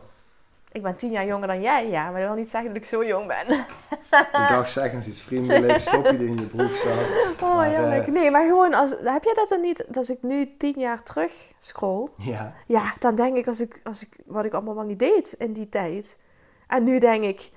Ik 0.73 0.81
ben 0.81 0.95
tien 0.95 1.11
jaar 1.11 1.25
jonger 1.25 1.47
dan 1.47 1.61
jij, 1.61 1.89
ja. 1.89 2.03
Maar 2.11 2.19
dat 2.19 2.29
wil 2.29 2.37
niet 2.39 2.49
zeggen 2.49 2.73
dat 2.73 2.81
ik 2.81 2.87
zo 2.87 3.05
jong 3.05 3.27
ben. 3.27 3.57
Ik 3.59 4.49
dacht, 4.49 4.71
zeg 4.71 4.93
eens 4.93 5.07
iets 5.07 5.21
vriendelijks, 5.21 5.85
stop 5.85 6.05
je 6.05 6.17
die 6.17 6.27
in 6.27 6.37
je 6.37 6.45
broek. 6.45 6.71
Oh, 7.41 7.55
Maar, 7.55 7.67
heerlijk. 7.69 8.07
eh, 8.07 8.13
Nee, 8.13 8.31
maar 8.31 8.45
gewoon, 8.47 8.73
als, 8.73 8.89
heb 8.89 9.23
jij 9.23 9.33
dat 9.33 9.49
dan 9.49 9.61
niet, 9.61 9.85
als 9.97 10.09
ik 10.09 10.17
nu 10.21 10.57
tien 10.57 10.73
jaar 10.79 11.03
terug 11.03 11.31
scroll, 11.57 12.07
Ja, 12.17 12.53
ja, 12.67 12.93
dan 12.99 13.15
denk 13.15 13.35
ik, 13.37 13.47
als 13.47 13.61
ik, 13.61 13.81
als 13.83 14.01
ik 14.01 14.09
wat 14.25 14.45
ik 14.45 14.53
allemaal 14.53 14.83
niet 14.83 14.99
deed 14.99 15.35
in 15.37 15.53
die 15.53 15.69
tijd. 15.69 16.17
En 16.67 16.83
nu 16.83 16.99
denk 16.99 17.23
ik, 17.23 17.51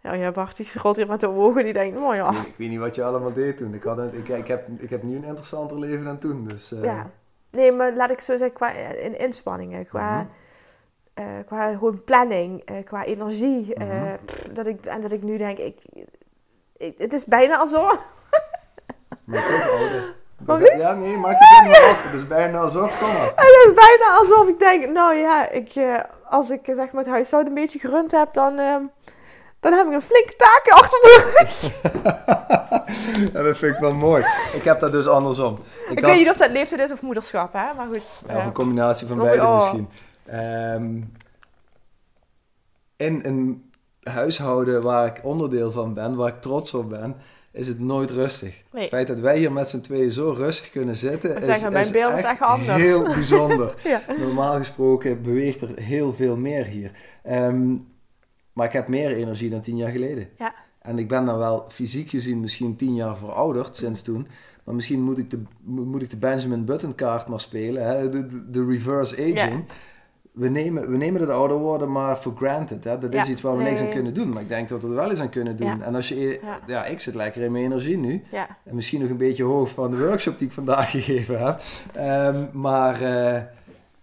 ja, 0.00 0.12
ja 0.12 0.30
Bart, 0.30 0.56
die 0.56 0.66
scrolt 0.66 0.96
hier 0.96 1.06
met 1.06 1.20
de 1.20 1.28
ogen, 1.28 1.64
die 1.64 1.72
denkt, 1.72 2.00
oh 2.00 2.14
ja, 2.14 2.30
ik, 2.30 2.36
ik 2.46 2.54
weet 2.56 2.68
niet 2.68 2.78
wat 2.78 2.94
je 2.94 3.04
allemaal 3.04 3.32
deed 3.34 3.56
toen. 3.56 3.74
Ik, 3.74 3.82
had 3.82 3.96
het, 3.96 4.14
ik, 4.14 4.28
ik, 4.28 4.46
heb, 4.48 4.68
ik 4.78 4.90
heb 4.90 5.02
nu 5.02 5.16
een 5.16 5.24
interessanter 5.24 5.78
leven 5.78 6.04
dan 6.04 6.18
toen. 6.18 6.44
Dus, 6.46 6.72
eh, 6.72 6.82
ja. 6.84 7.10
Nee, 7.50 7.72
maar 7.72 7.92
laat 7.94 8.10
ik 8.10 8.20
zo 8.20 8.36
zeggen, 8.36 8.52
qua 8.56 8.70
in 8.72 9.18
inspanningen, 9.18 9.86
qua, 9.86 10.14
Mhm. 10.16 10.26
Eh, 11.20 11.46
qua 11.46 11.70
gewoon 11.72 12.04
planning, 12.04 12.62
eh, 12.64 12.74
qua 12.84 13.04
energie. 13.04 13.74
eh, 13.74 13.86
Mhm. 13.86 14.16
pff, 14.24 14.42
dat 14.52 14.66
ik, 14.66 14.86
en 14.86 15.00
dat 15.00 15.12
ik 15.12 15.22
nu 15.22 15.36
denk, 15.38 15.58
ik, 15.58 15.78
ik, 16.76 16.94
het 16.98 17.12
is 17.12 17.24
bijna 17.24 17.58
alsof, 17.58 17.98
Maar 19.24 19.68
ouder. 19.78 20.14
Wat 20.44 20.58
wie? 20.58 20.76
Ja, 20.76 20.92
nee, 20.94 21.16
maak 21.16 21.38
je 21.38 21.46
zin 21.62 21.70
maar 21.70 21.90
op. 21.90 21.96
Het 22.02 22.12
is 22.20 22.26
bijna 22.26 22.58
alsof, 22.58 22.98
kom 23.00 23.08
maar. 23.12 23.32
Het 23.36 23.66
is 23.66 23.74
bijna 23.74 24.14
alsof 24.18 24.48
ik 24.48 24.58
denk, 24.58 24.88
nou 24.88 25.14
ja, 25.14 25.48
ik, 25.48 25.72
als 26.24 26.50
ik 26.50 26.60
zeg 26.64 26.76
maar 26.92 27.02
het 27.04 27.12
huishouden 27.12 27.52
een 27.52 27.60
beetje 27.60 27.78
gerund 27.78 28.10
heb, 28.10 28.32
dan, 28.32 28.58
ehm, 28.58 28.82
dan 29.60 29.72
heb 29.72 29.86
ik 29.86 29.92
een 29.92 30.02
flinke 30.02 30.36
taak 30.36 30.62
achter 30.68 31.00
de 31.00 31.32
rug. 31.38 31.70
Ja, 33.32 33.42
dat 33.42 33.56
vind 33.56 33.74
ik 33.74 33.80
wel 33.80 33.92
mooi. 33.94 34.24
Ik 34.54 34.64
heb 34.64 34.80
dat 34.80 34.92
dus 34.92 35.06
andersom. 35.06 35.58
Ik, 35.90 35.98
had- 36.00 36.10
weet 36.10 36.18
niet 36.18 36.30
of 36.30 36.36
dat 36.36 36.50
leeftijd 36.50 36.80
is 36.80 36.92
of 36.92 37.02
moederschap, 37.02 37.52
hè? 37.52 37.74
maar 37.76 37.86
goed. 37.86 38.02
Ja, 38.28 38.36
of 38.36 38.44
een 38.44 38.52
combinatie 38.52 39.06
van 39.06 39.18
beide 39.18 39.42
oh. 39.42 39.54
misschien. 39.54 39.88
Ehm, 40.30 41.00
in 42.96 43.20
een 43.24 43.70
huishouden 44.02 44.82
waar 44.82 45.06
ik 45.06 45.24
onderdeel 45.24 45.72
van 45.72 45.94
ben, 45.94 46.14
waar 46.14 46.28
ik 46.28 46.40
trots 46.40 46.74
op 46.74 46.88
ben, 46.88 47.16
is 47.52 47.68
het 47.68 47.78
nooit 47.78 48.10
rustig. 48.10 48.62
Nee. 48.72 48.82
Het 48.82 48.90
feit 48.90 49.06
dat 49.06 49.18
wij 49.18 49.38
hier 49.38 49.52
met 49.52 49.68
z'n 49.68 49.80
tweeën 49.80 50.12
zo 50.12 50.30
rustig 50.30 50.70
kunnen 50.70 50.96
zitten, 50.96 51.36
is, 51.38 51.44
zeggen, 51.44 51.72
mijn 51.72 51.84
is 51.84 51.90
beeld 51.90 52.14
is 52.14 52.22
echt 52.22 52.40
anders. 52.40 52.82
heel 52.82 53.02
bijzonder. 53.02 53.74
ja. 53.84 54.02
Normaal 54.18 54.56
gesproken 54.56 55.22
beweegt 55.22 55.60
er 55.60 55.78
heel 55.78 56.12
veel 56.14 56.36
meer 56.36 56.64
hier. 56.64 56.90
Ehm, 57.22 57.76
Maar 58.52 58.66
ik 58.66 58.72
heb 58.72 58.88
meer 58.88 59.12
energie 59.12 59.50
dan 59.50 59.60
tien 59.60 59.76
jaar 59.76 59.90
geleden. 59.90 60.28
Ja. 60.38 60.54
En 60.80 60.98
ik 60.98 61.08
ben 61.08 61.24
dan 61.26 61.38
wel 61.38 61.64
fysiek 61.68 62.10
gezien 62.10 62.40
misschien 62.40 62.76
tien 62.76 62.94
jaar 62.94 63.16
verouderd 63.16 63.76
sinds 63.76 64.02
toen. 64.02 64.28
Maar 64.64 64.74
misschien 64.74 65.00
moet 65.02 65.18
ik 65.18 65.30
de, 65.30 65.42
moet 65.64 66.02
ik 66.02 66.10
de 66.10 66.16
Benjamin 66.16 66.64
Button 66.64 66.94
kaart 66.94 67.26
maar 67.26 67.40
spelen. 67.40 67.86
Hè? 67.86 68.08
De, 68.08 68.26
de, 68.26 68.50
de 68.50 68.66
reverse 68.66 69.14
aging. 69.14 69.64
We, 70.40 70.48
nemen, 70.48 70.90
we 70.90 70.96
nemen 70.96 71.20
het 71.20 71.30
ouder 71.30 71.56
worden 71.56 71.92
maar 71.92 72.16
for 72.16 72.32
granted. 72.36 72.84
Hè? 72.84 72.98
Dat 72.98 73.14
is 73.14 73.24
Ja. 73.26 73.32
iets 73.32 73.40
waar 73.40 73.56
we 73.56 73.62
Nee. 73.62 73.70
niks 73.70 73.82
aan 73.82 73.90
kunnen 73.90 74.14
doen. 74.14 74.28
Maar 74.28 74.42
ik 74.42 74.48
denk 74.48 74.68
dat 74.68 74.80
we 74.80 74.88
er 74.88 74.94
wel 74.94 75.10
eens 75.10 75.20
aan 75.20 75.28
kunnen 75.30 75.56
doen. 75.56 75.66
Ja. 75.66 75.78
En 75.80 75.94
als 75.94 76.08
je, 76.08 76.38
Ja. 76.42 76.58
ja. 76.66 76.84
ik 76.86 77.00
zit 77.00 77.14
lekker 77.14 77.42
in 77.42 77.52
mijn 77.52 77.64
energie 77.64 77.96
nu. 77.96 78.22
Ja. 78.30 78.48
En 78.64 78.74
misschien 78.74 79.00
nog 79.00 79.10
een 79.10 79.16
beetje 79.16 79.42
hoog 79.44 79.70
van 79.70 79.90
de 79.90 79.98
workshop 80.06 80.38
die 80.38 80.46
ik 80.46 80.52
vandaag 80.54 80.90
gegeven 81.00 81.44
heb. 81.46 81.60
Ehm, 81.94 82.44
maar 82.52 82.94
eh, 83.02 83.42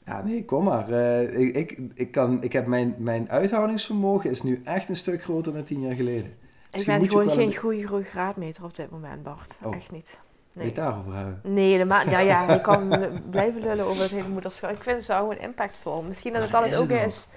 ja, 0.06 0.24
nee, 0.24 0.46
kom 0.46 0.64
maar. 0.64 0.90
Eh, 0.92 1.40
ik, 1.40 1.56
ik, 1.56 1.80
ik, 1.94 2.12
kan, 2.12 2.44
ik 2.44 2.54
heb 2.54 2.68
mijn, 2.68 2.96
mijn 2.98 3.30
uithoudingsvermogen 3.30 4.30
is 4.30 4.44
nu 4.44 4.62
echt 4.64 4.90
een 4.90 4.96
stuk 4.96 5.24
groter 5.24 5.54
dan 5.54 5.64
tien 5.64 5.82
jaar 5.82 5.96
geleden. 5.96 6.26
Ik 6.26 6.74
Misschien 6.74 7.00
ben 7.00 7.10
gewoon 7.10 7.30
geen 7.30 7.56
goede 7.56 7.84
goede 7.88 8.04
graadmeter 8.04 8.64
op 8.64 8.76
dit 8.76 8.90
moment, 8.92 9.24
Bart. 9.24 9.58
Oh. 9.64 9.76
Echt 9.76 9.92
niet. 9.92 10.20
Wil 10.58 10.66
je 10.66 10.72
Nee. 10.74 10.84
daarover 10.86 11.14
hebben? 11.16 11.40
Nee, 11.44 11.86
ma- 11.86 12.02
ja, 12.10 12.20
ja, 12.20 12.46
je 12.54 12.62
kan 12.62 13.10
blijven 13.30 13.62
lullen 13.62 13.86
over 13.86 14.02
het 14.02 14.12
hele 14.12 14.28
moederschap. 14.28 14.70
Ik 14.72 14.84
vind 14.84 14.98
het 14.98 15.06
wel 15.06 15.18
gewoon 15.18 15.38
impactvol. 15.38 16.02
Misschien 16.02 16.34
dat 16.34 16.42
het 16.42 16.52
Maar 16.52 16.62
altijd 16.62 16.82
ook 16.82 16.90
is. 16.90 17.28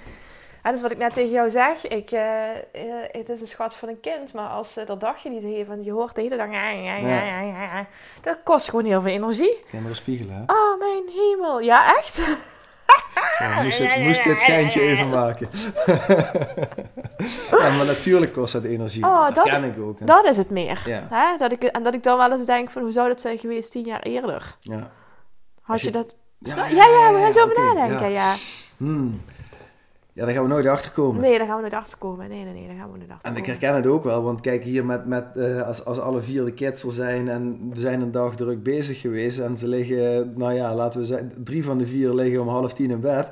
Ja, 0.62 0.66
dat 0.68 0.74
is 0.74 0.80
wat 0.82 0.90
ik 0.90 0.98
net 0.98 1.12
tegen 1.12 1.30
jou 1.30 1.50
zeg. 1.50 1.86
Ik, 1.86 2.10
eh, 2.10 2.50
eh, 2.50 2.56
het 3.10 3.28
is 3.28 3.40
een 3.40 3.46
schat 3.48 3.74
van 3.74 3.88
een 3.88 4.00
kind, 4.00 4.32
maar 4.32 4.48
als 4.48 4.72
ze 4.72 4.84
dat 4.84 5.00
dagje 5.00 5.30
niet 5.30 5.42
heeft 5.42 5.70
en 5.70 5.84
je 5.84 5.92
hoort 5.92 6.14
de 6.14 6.20
hele 6.20 6.36
dag... 6.36 6.50
Ja, 6.52 6.68
ja, 6.70 6.96
ja, 6.96 7.08
Ja. 7.08 7.22
ja, 7.24 7.40
ja, 7.40 7.62
ja, 7.62 7.86
dat 8.20 8.36
kost 8.44 8.68
gewoon 8.68 8.84
heel 8.84 9.00
veel 9.02 9.12
energie. 9.12 9.62
Kinderen 9.70 9.96
spiegelen, 9.96 10.34
hè? 10.34 10.42
Oh, 10.54 10.78
mijn 10.78 11.02
hemel. 11.14 11.60
Ja, 11.60 11.96
echt? 11.96 12.20
Zo, 13.38 13.62
moest, 13.62 13.78
het, 13.78 13.96
moest 14.02 14.24
dit 14.24 14.38
geintje 14.38 14.80
even 14.80 15.08
maken. 15.08 15.48
ja, 17.60 17.70
maar 17.76 17.86
natuurlijk 17.86 18.32
kost 18.32 18.52
dat 18.52 18.64
energie. 18.64 19.04
Oh, 19.04 19.24
dat 19.26 19.34
dat- 19.34 19.44
ken 19.44 19.64
ik 19.64 19.78
ook. 19.78 19.98
Hè? 19.98 20.04
Dat 20.04 20.24
is 20.24 20.36
het 20.36 20.50
meer. 20.50 20.82
Ja. 20.86 21.06
Hè? 21.10 21.36
Dat 21.38 21.52
ik, 21.52 21.62
en 21.62 21.82
dat 21.82 21.94
ik 21.94 22.02
dan 22.02 22.16
wel 22.18 22.32
eens 22.32 22.46
denk 22.46 22.70
van, 22.70 22.82
hoe 22.82 22.92
zou 22.92 23.08
dat 23.08 23.20
zijn 23.20 23.38
geweest 23.38 23.70
tien 23.70 23.84
jaar 23.84 24.00
eerder? 24.00 24.56
Ja. 24.60 24.90
Had 25.60 25.80
je, 25.80 25.86
je- 25.86 25.92
dat... 25.92 26.14
Ja, 26.38 26.66
Ja, 26.66 26.86
ja, 26.86 27.12
we 27.12 27.18
gaan 27.22 27.32
zo 27.32 27.42
over 27.42 27.74
nadenken, 27.74 28.10
ja. 28.10 28.34
Hmm. 28.76 29.20
Ja, 30.12 30.24
daar 30.24 30.34
gaan 30.34 30.42
we 30.42 30.48
nooit 30.48 30.66
achter 30.66 30.90
komen. 30.92 31.20
Nee, 31.20 31.38
daar 31.38 31.46
gaan 31.46 31.56
we 31.56 31.62
nooit 31.62 31.74
achter 31.74 31.98
komen. 31.98 32.28
Nee, 32.28 32.44
nee, 32.44 32.52
nee, 32.52 32.66
daar 32.66 32.76
gaan 32.76 32.92
we 32.92 32.98
nooit 32.98 33.10
achter 33.10 33.30
En 33.30 33.36
ik 33.36 33.46
herken 33.46 33.74
het 33.74 33.86
ook 33.86 34.04
wel, 34.04 34.22
want 34.22 34.40
kijk 34.40 34.64
hier 34.64 34.84
met, 34.84 35.06
met 35.06 35.24
eh, 35.36 35.62
als, 35.62 35.84
als 35.84 35.98
alle 35.98 36.20
vier 36.20 36.44
de 36.44 36.52
kids 36.52 36.82
er 36.82 36.92
zijn 36.92 37.28
en 37.28 37.70
we 37.72 37.80
zijn 37.80 38.00
een 38.00 38.10
dag 38.10 38.36
druk 38.36 38.62
bezig 38.62 39.00
geweest 39.00 39.38
en 39.38 39.56
ze 39.56 39.68
liggen, 39.68 40.32
nou 40.36 40.52
ja, 40.52 40.74
laten 40.74 41.00
we 41.00 41.06
zeggen, 41.06 41.32
drie 41.44 41.64
van 41.64 41.78
de 41.78 41.86
vier 41.86 42.14
liggen 42.14 42.40
om 42.40 42.48
half 42.48 42.72
tien 42.72 42.90
in 42.90 43.00
bed. 43.00 43.28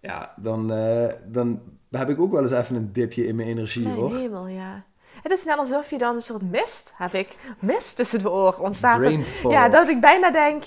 Ja, 0.00 0.32
dan, 0.36 0.72
eh, 0.72 1.12
dan 1.24 1.60
heb 1.90 2.08
ik 2.08 2.20
ook 2.20 2.32
wel 2.32 2.42
eens 2.42 2.52
even 2.52 2.76
een 2.76 2.92
dipje 2.92 3.26
in 3.26 3.36
mijn 3.36 3.48
energie 3.48 3.82
Mijn 3.82 3.94
hoor. 3.94 4.16
hemel, 4.16 4.46
ja. 4.46 4.84
Het 5.22 5.32
is 5.32 5.44
net 5.44 5.58
alsof 5.58 5.90
je 5.90 5.98
dan 5.98 6.14
een 6.14 6.20
soort 6.22 6.50
mist, 6.50 6.94
heb 6.96 7.12
ik, 7.12 7.36
mist 7.60 7.96
tussen 7.96 8.18
de 8.18 8.30
oren 8.30 8.60
ontstaat. 8.60 9.12
Ja, 9.48 9.68
dat 9.68 9.88
ik 9.88 10.00
bijna 10.00 10.30
denk, 10.30 10.64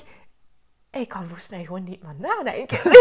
ik 0.91 1.07
kan 1.09 1.21
volgens 1.25 1.49
mij 1.49 1.63
gewoon 1.63 1.83
niet 1.83 2.03
meer 2.03 2.15
nadenken. 2.29 2.77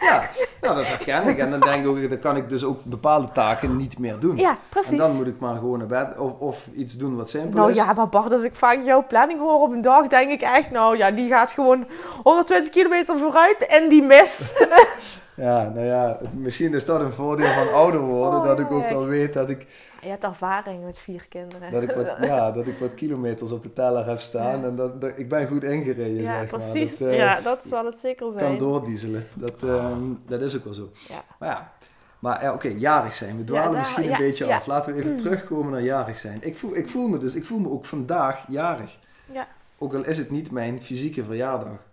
Ja, 0.00 0.30
nou, 0.60 0.76
dat 0.76 0.86
herken 0.86 1.28
ik. 1.28 1.38
En 1.38 1.50
dan 1.50 1.60
denk 1.60 1.74
ik 1.74 1.86
ook, 1.86 2.08
dan 2.08 2.18
kan 2.18 2.36
ik 2.36 2.48
dus 2.48 2.64
ook 2.64 2.84
bepaalde 2.84 3.32
taken 3.32 3.76
niet 3.76 3.98
meer 3.98 4.18
doen. 4.18 4.36
ja, 4.36 4.50
en 4.50 4.58
precies. 4.68 4.98
dan 4.98 5.16
moet 5.16 5.26
ik 5.26 5.38
maar 5.40 5.54
gewoon 5.54 5.78
naar 5.78 5.86
bed 5.86 6.18
of, 6.18 6.38
of 6.38 6.66
iets 6.74 6.96
doen 6.96 7.16
wat 7.16 7.30
simpel 7.30 7.58
Nou 7.58 7.70
is. 7.70 7.76
ja, 7.76 7.92
maar 7.92 8.08
Bart, 8.08 8.32
als 8.32 8.42
ik 8.42 8.54
vaak 8.54 8.84
jouw 8.84 9.06
planning 9.06 9.40
hoor 9.40 9.60
op 9.60 9.72
een 9.72 9.80
dag, 9.80 10.06
denk 10.06 10.30
ik 10.30 10.40
echt, 10.40 10.70
nou 10.70 10.96
ja, 10.96 11.10
die 11.10 11.28
gaat 11.28 11.50
gewoon 11.50 11.86
120 12.22 12.70
kilometer 12.70 13.18
vooruit 13.18 13.66
en 13.66 13.88
die 13.88 14.02
mist. 14.02 14.54
Ja, 15.40 15.68
nou 15.68 15.86
ja, 15.86 16.18
misschien 16.34 16.74
is 16.74 16.84
dat 16.84 17.00
een 17.00 17.12
voordeel 17.12 17.52
van 17.52 17.72
ouder 17.72 18.00
worden, 18.00 18.40
Oh, 18.40 18.46
dat 18.46 18.60
ik 18.60 18.70
ook 18.70 18.88
wel 18.88 19.04
weet 19.06 19.32
dat 19.32 19.50
ik, 19.50 19.66
Je 20.02 20.08
hebt 20.08 20.24
ervaring 20.24 20.84
met 20.84 20.98
vier 20.98 21.26
kinderen. 21.28 21.70
dat 21.72 21.82
ik, 21.82 21.90
wat, 21.90 22.06
ja, 22.30 22.50
dat 22.52 22.66
ik 22.66 22.78
wat 22.78 22.94
kilometers 22.94 23.52
op 23.52 23.62
de 23.62 23.72
teller 23.72 24.06
heb 24.06 24.20
staan 24.20 24.58
Ja. 24.60 24.64
en 24.66 24.76
dat, 24.76 25.00
dat- 25.00 25.18
ik 25.18 25.28
ben 25.28 25.46
goed 25.48 25.62
ingereden, 25.64 26.22
ja, 26.22 26.38
zeg 26.40 26.48
precies. 26.50 26.98
maar. 26.98 27.08
Dat, 27.08 27.18
eh, 27.18 27.24
ja, 27.24 27.40
dat 27.40 27.60
zal 27.66 27.84
het 27.84 27.98
zeker 27.98 28.32
zijn. 28.32 28.44
kan 28.44 28.58
doordieselen, 28.58 29.26
dat, 29.34 29.56
ehm, 29.62 30.02
dat 30.28 30.40
is 30.40 30.56
ook 30.56 30.64
wel 30.64 30.74
zo. 30.74 30.90
Ja. 31.08 31.22
Maar 31.38 31.48
ja, 31.48 31.72
maar 32.18 32.42
ja, 32.42 32.52
oké, 32.52 32.68
jarig 32.68 33.14
zijn. 33.14 33.36
We 33.36 33.44
dwalen 33.44 33.68
daar- 33.70 33.78
misschien 33.78 34.04
een 34.04 34.10
ja, 34.10 34.18
beetje 34.18 34.46
ja. 34.46 34.56
af. 34.56 34.66
Laten 34.66 34.92
we 34.94 35.00
even 35.00 35.16
terugkomen 35.16 35.72
naar 35.72 35.82
jarig 35.82 36.16
zijn. 36.16 36.38
Ik 36.42 36.56
voel, 36.56 36.76
ik 36.76 36.88
voel 36.88 37.08
me 37.08 37.18
dus, 37.18 37.34
ik 37.34 37.44
voel 37.44 37.58
me 37.58 37.68
ook 37.70 37.84
vandaag 37.84 38.44
jarig. 38.48 38.98
Ja. 39.32 39.46
Ook 39.78 39.94
al 39.94 40.04
is 40.04 40.18
het 40.18 40.30
niet 40.30 40.50
mijn 40.50 40.82
fysieke 40.82 41.24
verjaardag. 41.24 41.88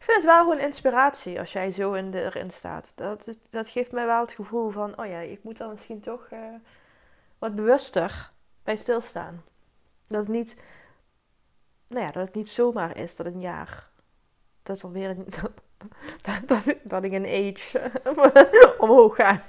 Ik 0.00 0.06
vind 0.06 0.16
het 0.16 0.26
wel 0.26 0.42
gewoon 0.42 0.58
inspiratie 0.58 1.38
als 1.38 1.52
jij 1.52 1.70
zo 1.70 1.92
in 1.92 2.10
de, 2.10 2.22
erin 2.22 2.50
staat. 2.50 2.92
Dat, 2.94 3.28
dat 3.50 3.68
geeft 3.68 3.92
mij 3.92 4.06
wel 4.06 4.20
het 4.20 4.32
gevoel 4.32 4.70
van, 4.70 4.98
oh 4.98 5.06
ja, 5.06 5.18
ik 5.18 5.42
moet 5.44 5.56
dan 5.56 5.70
misschien 5.70 6.00
toch 6.00 6.26
eh, 6.30 6.38
wat 7.38 7.54
bewuster 7.54 8.30
bij 8.62 8.76
stilstaan. 8.76 9.44
Dat 10.06 10.20
het 10.20 10.28
niet, 10.28 10.56
nou 11.86 12.04
ja, 12.04 12.10
dat 12.10 12.26
het 12.26 12.34
niet 12.34 12.48
zomaar 12.48 12.96
is 12.96 13.16
dat 13.16 13.26
een 13.26 13.40
jaar, 13.40 13.88
dat 14.62 14.76
is 14.76 14.84
alweer 14.84 15.10
een, 15.10 15.26
dat, 16.26 16.48
dat, 16.48 16.74
dat 16.82 17.04
ik 17.04 17.12
een 17.12 17.26
age 17.26 17.90
omhoog 18.84 19.14
ga. 19.14 19.42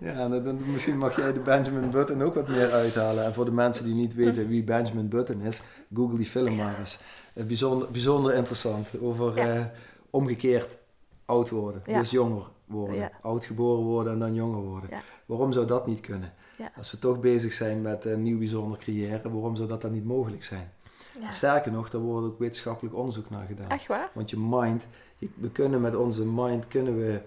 Ja, 0.00 0.28
dan, 0.28 0.58
misschien 0.72 0.98
mag 0.98 1.16
jij 1.16 1.32
de 1.32 1.38
Benjamin 1.40 1.90
Button 1.90 2.22
ook 2.22 2.34
wat 2.34 2.48
meer 2.48 2.72
uithalen. 2.72 3.24
En 3.24 3.34
voor 3.34 3.44
de 3.44 3.50
mensen 3.50 3.84
die 3.84 3.94
niet 3.94 4.14
weten 4.14 4.48
wie 4.48 4.62
Benjamin 4.62 5.08
Button 5.08 5.40
is, 5.40 5.62
google 5.94 6.16
die 6.16 6.26
film 6.26 6.54
maar 6.56 6.78
eens. 6.78 7.00
Eh, 7.34 7.44
bijzonder, 7.44 7.90
bijzonder 7.90 8.34
interessant. 8.34 9.00
Over 9.00 9.36
Ja. 9.36 9.54
eh, 9.54 9.64
omgekeerd 10.10 10.76
oud 11.24 11.50
worden. 11.50 11.82
Ja. 11.86 11.98
Dus 11.98 12.10
jonger 12.10 12.44
worden. 12.66 12.96
Ja. 12.96 13.10
Oud 13.22 13.44
geboren 13.44 13.84
worden 13.84 14.12
en 14.12 14.18
dan 14.18 14.34
jonger 14.34 14.60
worden. 14.62 14.90
Waarom 15.26 15.52
zou 15.52 15.66
dat 15.66 15.86
niet 15.86 16.00
kunnen? 16.00 16.32
Als 16.76 16.90
we 16.90 16.98
toch 16.98 17.20
bezig 17.20 17.52
zijn 17.52 17.82
met 17.82 18.04
een 18.04 18.22
nieuw 18.22 18.38
bijzonder 18.38 18.78
creëren, 18.78 19.32
waarom 19.32 19.56
zou 19.56 19.68
dat 19.68 19.80
dan 19.80 19.92
niet 19.92 20.04
mogelijk 20.04 20.42
zijn? 20.42 20.70
Sterker 21.30 21.72
nog, 21.72 21.90
daar 21.90 22.00
wordt 22.00 22.26
ook 22.26 22.38
wetenschappelijk 22.38 22.96
onderzoek 22.96 23.30
naar 23.30 23.46
gedaan. 23.46 23.68
Echt 23.68 23.86
waar? 23.86 24.10
Want 24.12 24.30
je 24.30 24.36
mind, 24.38 24.86
we 25.18 25.50
kunnen 25.52 25.80
met 25.80 25.94
onze 25.96 26.24
mind 26.24 26.68
kunnen 26.68 26.96
we 26.96 27.20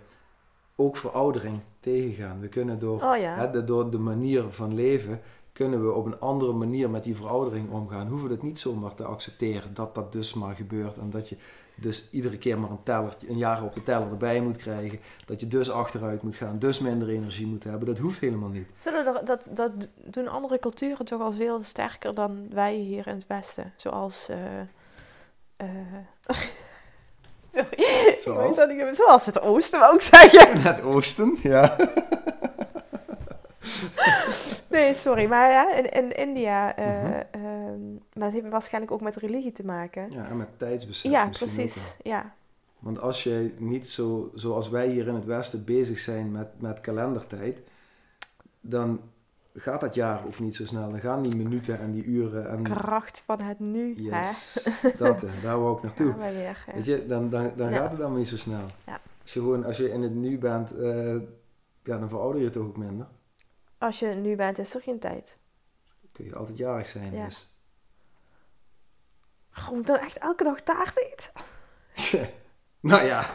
ook 0.76 0.98
veroudering 0.98 1.60
tegengaan. 1.84 2.40
We 2.40 2.48
kunnen 2.48 2.80
door, 2.80 3.04
Oh 3.04 3.18
ja. 3.18 3.36
hè, 3.36 3.50
de- 3.50 3.64
door 3.64 3.90
de 3.92 3.98
manier 4.00 4.44
van 4.50 4.74
leven, 4.74 5.22
kunnen 5.54 5.86
we 5.86 5.92
op 5.92 6.06
een 6.06 6.20
andere 6.20 6.54
manier 6.54 6.90
met 6.90 7.04
die 7.04 7.16
veroudering 7.16 7.70
omgaan. 7.72 8.08
Hoeven 8.08 8.28
we 8.28 8.34
het 8.34 8.44
niet 8.44 8.60
zomaar 8.60 8.94
te 8.96 9.04
accepteren 9.04 9.74
dat 9.74 9.96
dat 9.96 10.12
dus 10.12 10.34
maar 10.34 10.56
gebeurt. 10.56 10.98
En 10.98 11.10
dat 11.10 11.30
je 11.30 11.38
dus 11.76 12.10
iedere 12.12 12.38
keer 12.38 12.60
maar 12.60 12.70
een, 12.70 12.84
teller, 12.84 13.16
een 13.28 13.38
jaar 13.38 13.64
op 13.64 13.74
de 13.74 13.84
teller 13.84 14.10
erbij 14.10 14.42
moet 14.42 14.58
krijgen. 14.58 15.00
Dat 15.26 15.40
je 15.40 15.48
dus 15.48 15.72
achteruit 15.72 16.22
moet 16.24 16.36
gaan, 16.36 16.60
dus 16.60 16.80
minder 16.80 17.10
energie 17.10 17.48
moet 17.48 17.64
hebben. 17.64 17.88
Dat 17.88 17.98
hoeft 17.98 18.20
helemaal 18.20 18.50
niet. 18.50 18.68
Zullen 18.80 19.06
er, 19.16 19.26
dat, 19.26 19.48
dat 19.50 19.72
doen 20.06 20.28
andere 20.28 20.60
culturen 20.60 21.06
toch 21.06 21.22
al 21.22 21.32
veel 21.32 21.64
sterker 21.64 22.14
dan 22.14 22.48
wij 22.54 22.76
hier 22.76 23.08
in 23.08 23.14
het 23.16 23.28
Westen. 23.28 23.74
Zoals. 23.78 24.30
eh 24.30 24.60
eh, 25.58 25.68
Sorry. 27.54 27.78
Zoals? 28.24 28.58
Dat 28.58 28.70
het 29.26 29.42
Oosten, 29.42 29.80
ik 29.94 30.02
zeggen. 30.02 30.62
Het 30.72 30.82
oosten, 30.82 31.38
ja. 31.42 31.76
Nee, 34.70 34.94
sorry. 34.96 35.26
Maar 35.28 35.52
ja, 35.52 35.74
in, 35.76 35.90
in 35.92 36.12
India. 36.12 36.76
eh, 36.76 36.86
Mhm. 36.86 37.22
ehm, 37.32 37.92
maar 37.94 38.24
dat 38.24 38.32
heeft 38.32 38.50
waarschijnlijk 38.50 38.94
ook 38.94 39.02
met 39.02 39.16
religie 39.16 39.52
te 39.52 39.66
maken. 39.66 40.12
Ja, 40.12 40.28
en 40.30 40.38
met 40.38 40.48
tijdsbesef 40.58 41.12
Ja, 41.12 41.26
ook 41.26 41.32
precies. 41.32 41.96
Ja. 42.02 42.34
Want 42.80 43.00
als 43.02 43.24
jij 43.24 43.54
niet 43.58 43.88
zo, 43.90 44.32
zoals 44.36 44.70
wij 44.70 44.88
hier 44.88 45.08
in 45.08 45.16
het 45.16 45.26
Westen 45.26 45.64
bezig 45.66 46.00
zijn 46.00 46.32
met, 46.32 46.48
met 46.58 46.82
kalendertijd, 46.82 47.58
dan 48.62 49.00
gaat 49.54 49.82
dat 49.82 49.94
jaar 49.96 50.26
ook 50.26 50.40
niet 50.40 50.56
zo 50.56 50.66
snel. 50.66 50.90
Dan 50.90 51.00
gaan 51.00 51.24
die 51.24 51.36
minuten 51.36 51.80
en 51.80 51.92
die 51.92 52.04
uren 52.04 52.50
en... 52.50 52.64
Kracht 52.64 53.22
van 53.26 53.42
het 53.42 53.60
nu. 53.60 53.96
Yes, 53.96 54.54
dat, 54.98 55.24
eh, 55.24 55.32
daar 55.44 55.60
wou 55.60 55.78
ik 55.78 55.84
naartoe. 55.84 56.16
Ja, 56.18 56.32
weer. 56.32 56.66
Weet 56.74 56.86
je, 56.86 57.06
dan, 57.06 57.30
dan, 57.30 57.52
dan 57.56 57.70
Ja. 57.70 57.78
gaat 57.78 57.92
het 57.92 58.00
allemaal 58.00 58.18
niet 58.18 58.28
zo 58.28 58.38
snel. 58.38 58.66
Ja. 58.86 59.00
Als 59.22 59.34
je 59.34 59.40
gewoon, 59.40 59.66
als 59.66 59.78
je 59.78 59.90
in 59.92 60.02
het 60.02 60.14
nu 60.14 60.38
bent, 60.38 60.72
eh, 60.76 61.16
ja, 61.84 61.98
dan 61.98 62.10
verouder 62.10 62.42
je 62.42 62.50
toch 62.50 62.64
ook 62.66 62.78
minder. 62.78 63.08
Als 63.78 64.00
je 64.00 64.08
nu 64.08 64.36
bent, 64.36 64.58
is 64.58 64.76
er 64.76 64.82
geen 64.82 65.00
tijd. 65.00 65.38
Dan 66.02 66.12
kun 66.12 66.26
je 66.26 66.36
altijd 66.36 66.58
jarig 66.58 66.88
zijn. 66.88 67.14
Ja. 67.14 67.26
Dus. 67.26 67.52
Gewoon 69.50 69.82
dan 69.82 69.98
echt 69.98 70.18
elke 70.18 70.44
dag 70.44 70.62
taart 70.62 70.98
eten. 71.00 71.32
nou 72.80 73.04
ja, 73.04 73.26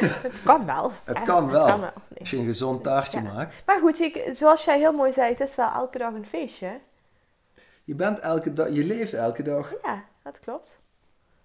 Het 0.22 0.42
kan 0.44 0.66
wel. 0.66 0.92
Het 1.04 1.22
kan 1.22 1.50
wel. 1.50 1.78
nee. 1.78 1.90
als 2.18 2.30
je 2.30 2.36
een 2.36 2.44
gezond 2.46 2.82
taartje 2.82 3.22
Ja. 3.22 3.32
maakt. 3.32 3.54
Maar 3.66 3.78
goed, 3.80 4.00
ik, 4.00 4.30
zoals 4.32 4.64
jij 4.64 4.78
heel 4.78 4.92
mooi 4.92 5.12
zei, 5.12 5.30
het 5.30 5.40
is 5.40 5.54
wel 5.54 5.70
elke 5.74 5.98
dag 5.98 6.12
een 6.14 6.26
feestje. 6.26 6.80
Je 7.84 7.94
bent 7.94 8.20
elke 8.20 8.52
dag, 8.52 8.68
je 8.70 8.84
leeft 8.84 9.14
elke 9.14 9.42
dag. 9.42 9.72
Ja, 9.82 10.04
dat 10.22 10.40
klopt. 10.40 10.78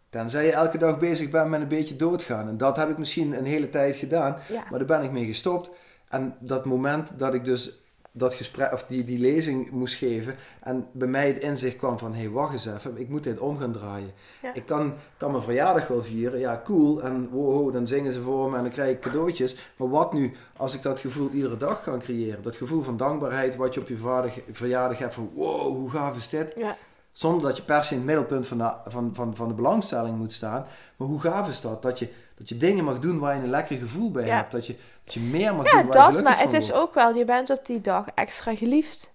Tenzij 0.09 0.45
je 0.45 0.51
elke 0.51 0.77
dag 0.77 0.99
bezig 0.99 1.29
bent 1.29 1.49
met 1.49 1.61
een 1.61 1.67
beetje 1.67 1.95
doodgaan. 1.95 2.47
En 2.47 2.57
dat 2.57 2.77
heb 2.77 2.89
ik 2.89 2.97
misschien 2.97 3.37
een 3.37 3.45
hele 3.45 3.69
tijd 3.69 3.95
gedaan. 3.95 4.37
Ja. 4.47 4.63
Maar 4.69 4.79
daar 4.79 4.87
ben 4.87 5.03
ik 5.03 5.11
mee 5.11 5.25
gestopt. 5.25 5.69
En 6.09 6.35
dat 6.39 6.65
moment 6.65 7.09
dat 7.19 7.33
ik 7.33 7.45
dus 7.45 7.81
dat 8.12 8.34
gesprek, 8.34 8.74
of 8.74 8.84
die, 8.84 9.04
die 9.04 9.19
lezing 9.19 9.71
moest 9.71 9.95
geven. 9.95 10.36
En 10.60 10.88
bij 10.91 11.08
mij 11.08 11.28
het 11.28 11.39
inzicht 11.39 11.76
kwam 11.76 12.00
van, 12.00 12.13
hé, 12.13 12.19
hey, 12.19 12.30
wacht 12.30 12.54
eens 12.54 12.65
even, 12.65 12.97
ik 12.97 13.10
moet 13.10 13.24
dit 13.24 13.39
om 13.39 13.58
gaan 13.58 13.71
draaien. 13.71 14.12
Ja. 14.41 14.54
Ik 14.54 14.65
kan, 14.65 14.93
kan 15.17 15.32
mijn 15.32 15.43
verjaardag 15.43 15.88
wel 15.88 16.04
vieren, 16.04 16.39
ja, 16.39 16.62
cool. 16.63 17.04
En 17.04 17.30
wow, 17.30 17.74
dan 17.74 17.88
zingen 17.88 18.12
ze 18.12 18.21
voor 18.21 18.50
me 18.50 18.58
en 18.58 18.63
dan 18.63 18.71
krijg 18.71 18.91
ik 18.91 19.00
cadeautjes. 19.00 19.56
Maar 19.76 19.89
wat 19.89 20.13
nu 20.13 20.34
als 20.58 20.76
ik 20.76 20.82
dat 20.82 21.00
gevoel 21.00 21.30
iedere 21.30 21.58
dag 21.58 21.84
kan 21.84 22.00
creëren? 22.00 22.43
Dat 22.43 22.56
gevoel 22.56 22.84
van 22.84 22.97
dankbaarheid 22.97 23.56
wat 23.56 23.74
je 23.74 23.80
op 23.80 23.88
je 23.88 23.97
verjaardag, 23.97 24.34
verjaardag 24.52 24.97
hebt 24.97 25.13
van, 25.13 25.32
wow, 25.34 25.76
hoe 25.76 25.89
gaaf 25.89 26.17
is 26.17 26.30
dit? 26.30 26.54
Ja. 26.58 26.78
Zonder 27.12 27.41
dat 27.47 27.58
je 27.58 27.63
per 27.63 27.84
se 27.84 27.91
in 27.91 27.97
het 27.97 28.06
middelpunt 28.06 28.47
van 28.47 28.58
de, 28.58 28.71
van, 28.86 29.10
van, 29.13 29.36
van 29.36 29.47
de 29.47 29.54
belangstelling 29.54 30.17
moet 30.17 30.32
staan. 30.34 30.65
Maar 30.95 31.08
hoe 31.08 31.19
gaaf 31.19 31.50
is 31.50 31.62
dat? 31.62 31.82
Dat 31.82 32.00
je, 32.00 32.10
dat 32.38 32.50
je 32.50 32.58
dingen 32.58 32.84
mag 32.84 33.00
doen 33.00 33.19
waar 33.19 33.36
je 33.36 33.41
een 33.41 33.50
lekker 33.50 33.78
gevoel 33.78 34.12
bij 34.12 34.26
Ja. 34.26 34.36
hebt. 34.36 34.52
Dat 34.52 34.65
je, 34.67 34.76
dat 35.04 35.13
je 35.13 35.19
meer 35.19 35.56
mag 35.56 35.65
Ja, 35.65 35.71
doen 35.71 35.82
waar 35.82 35.86
je 35.86 35.91
dat, 35.91 36.04
gelukkig 36.06 36.24
maar 36.24 36.39
het 36.43 36.54
is 36.54 36.74
ook 36.74 36.93
wel, 36.93 37.15
je 37.15 37.26
bent 37.26 37.50
op 37.50 37.65
die 37.65 37.82
dag 37.82 38.06
extra 38.15 38.56
geliefd. 38.56 39.12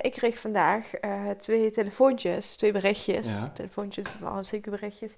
Ik 0.00 0.12
kreeg 0.12 0.38
vandaag 0.38 0.94
eh, 0.94 1.10
twee 1.38 1.70
telefoontjes, 1.70 2.56
twee 2.56 2.72
berichtjes, 2.72 3.40
Ja. 3.42 3.50
telefoontjes, 3.54 4.06
maar 4.20 4.44
zeker 4.44 4.70
berichtjes, 4.70 5.12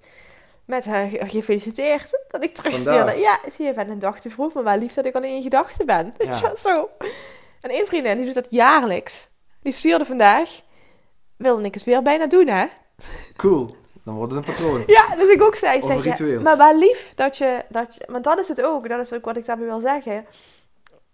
met 0.65 0.83
ge- 0.83 1.19
gefeliciteerd 1.25 2.21
dat 2.29 2.43
ik 2.43 2.53
terugstuurde. 2.55 3.11
Ja, 3.19 3.39
zie 3.49 3.65
je, 3.65 3.69
je 3.71 3.73
bent 3.73 3.89
een 3.89 3.99
dag 3.99 4.19
te 4.19 4.29
vroeg, 4.29 4.53
maar 4.53 4.63
wel 4.63 4.77
lief 4.77 4.93
dat 4.93 5.05
ik 5.05 5.15
al 5.15 5.23
in 5.23 5.35
je 5.35 5.41
gedachten 5.41 5.85
ben. 5.85 6.13
Weet 6.17 6.27
Ja. 6.33 6.35
je 6.35 6.41
wel, 6.41 6.57
zo. 6.57 6.89
En 7.61 7.69
één 7.69 7.85
vriendin, 7.87 8.15
die 8.17 8.25
doet 8.25 8.33
dat 8.35 8.47
jaarlijks. 8.49 9.27
Die 9.61 9.73
stuurde 9.73 10.05
vandaag, 10.05 10.61
wilde 11.37 11.63
ik 11.63 11.73
eens 11.73 11.83
weer 11.83 12.01
bijna 12.01 12.27
doen, 12.27 12.47
hè? 12.47 12.65
Cool. 13.35 13.75
Dan 14.03 14.15
wordt 14.15 14.33
het 14.33 14.47
een 14.47 14.53
patroon. 14.53 14.83
Ja, 14.87 15.15
dus 15.15 15.33
ik 15.33 15.41
ook 15.41 15.55
zei, 15.55 15.81
Of 15.81 15.85
zeg, 15.85 16.17
ja, 16.17 16.39
maar 16.39 16.57
wel 16.57 16.77
lief 16.77 17.11
dat 17.15 17.37
je, 17.37 17.63
dat 17.69 17.95
je, 17.95 18.05
want 18.11 18.23
dat 18.23 18.39
is 18.39 18.47
het 18.47 18.61
ook, 18.61 18.89
dat 18.89 18.99
is 18.99 19.13
ook 19.13 19.25
wat 19.25 19.37
ik 19.37 19.45
daarmee 19.45 19.67
wil 19.67 19.79
zeggen. 19.79 20.25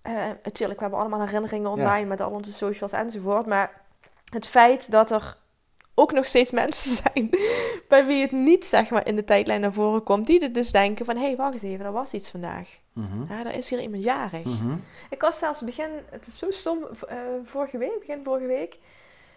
Eh, 0.01 0.13
natuurlijk, 0.43 0.79
we 0.79 0.85
hebben 0.85 0.99
allemaal 0.99 1.25
herinneringen 1.25 1.71
online 1.71 2.05
met 2.05 2.21
al 2.21 2.29
onze 2.29 2.53
socials 2.53 2.91
enzovoort, 2.91 3.45
maar 3.45 3.81
het 4.29 4.47
feit 4.47 4.91
dat 4.91 5.11
er 5.11 5.37
ook 5.95 6.11
nog 6.11 6.25
steeds 6.25 6.51
mensen 6.51 6.91
zijn 7.03 7.29
bij 7.87 8.05
wie 8.05 8.21
het 8.21 8.31
niet 8.31 8.65
zeg 8.65 8.89
maar 8.89 9.07
in 9.07 9.15
de 9.15 9.23
tijdlijn 9.23 9.61
naar 9.61 9.73
voren 9.73 10.03
komt, 10.03 10.27
die 10.27 10.39
er 10.39 10.53
dus 10.53 10.71
denken 10.71 11.05
van, 11.05 11.15
hé, 11.15 11.25
hey, 11.25 11.35
wacht 11.35 11.53
eens 11.53 11.61
even, 11.61 11.85
er 11.85 11.91
was 11.91 12.13
iets 12.13 12.31
vandaag. 12.31 12.79
Mhm. 12.93 13.33
Ja, 13.33 13.45
er 13.45 13.55
is 13.55 13.69
hier 13.69 13.81
iemand 13.81 14.03
jarig. 14.03 14.45
Mhm. 14.45 14.75
Ik 15.09 15.21
was 15.21 15.37
zelfs 15.37 15.61
begin, 15.61 15.89
het 16.09 16.27
is 16.27 16.37
zo 16.37 16.51
stom, 16.51 16.87
eh, 17.07 17.17
vorige 17.45 17.77
week, 17.77 17.99
begin 17.99 18.23
vorige 18.23 18.47
week, 18.47 18.77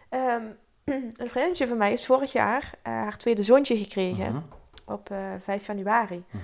ehm, 0.08 0.42
een 0.92 1.12
vriendinnetje 1.16 1.68
van 1.68 1.76
mij 1.76 1.88
heeft 1.88 2.04
vorig 2.06 2.32
jaar 2.32 2.70
eh, 2.82 2.92
haar 2.92 3.16
tweede 3.18 3.42
zoontje 3.42 3.76
gekregen 3.76 4.32
Mhm. 4.32 4.42
op 4.84 5.10
eh 5.10 5.18
5 5.42 5.66
januari. 5.66 6.24
Mhm. 6.30 6.42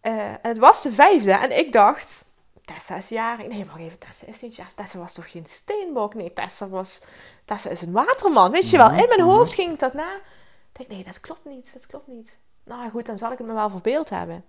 Eh, 0.00 0.12
en 0.28 0.38
het 0.42 0.58
was 0.58 0.82
de 0.82 0.92
vijfde 0.92 1.32
en 1.32 1.58
ik 1.58 1.72
dacht, 1.72 2.24
Tessa 2.64 2.96
is 2.96 3.08
jarig. 3.08 3.46
Nee, 3.46 3.64
wacht 3.64 3.78
even, 3.78 3.98
Tessa 3.98 4.26
is 4.26 4.40
niet 4.40 4.54
jarig. 4.56 4.72
Tessa 4.72 4.98
was 4.98 5.12
toch 5.14 5.30
geen 5.30 5.46
steenbok? 5.46 6.14
Nee, 6.14 6.32
Tessa 6.32 6.68
was, 6.68 7.02
Tessa 7.44 7.70
is 7.70 7.82
een 7.82 7.92
waterman. 7.92 8.50
Weet 8.50 8.70
je 8.70 8.76
wel, 8.76 8.90
in 8.90 9.08
mijn 9.08 9.20
Mhm. 9.20 9.28
hoofd 9.28 9.54
ging 9.54 9.72
ik 9.72 9.78
dat 9.78 9.94
na. 9.94 10.14
Ik 10.14 10.78
denk, 10.78 10.88
nee, 10.90 11.04
dat 11.04 11.20
klopt 11.20 11.44
niet, 11.44 11.70
dat 11.72 11.86
klopt 11.86 12.06
niet. 12.06 12.30
Nou 12.64 12.90
goed, 12.90 13.06
dan 13.06 13.18
zal 13.18 13.32
ik 13.32 13.38
het 13.38 13.46
me 13.46 13.52
wel 13.52 13.70
verbeeld 13.70 14.10
hebben. 14.10 14.44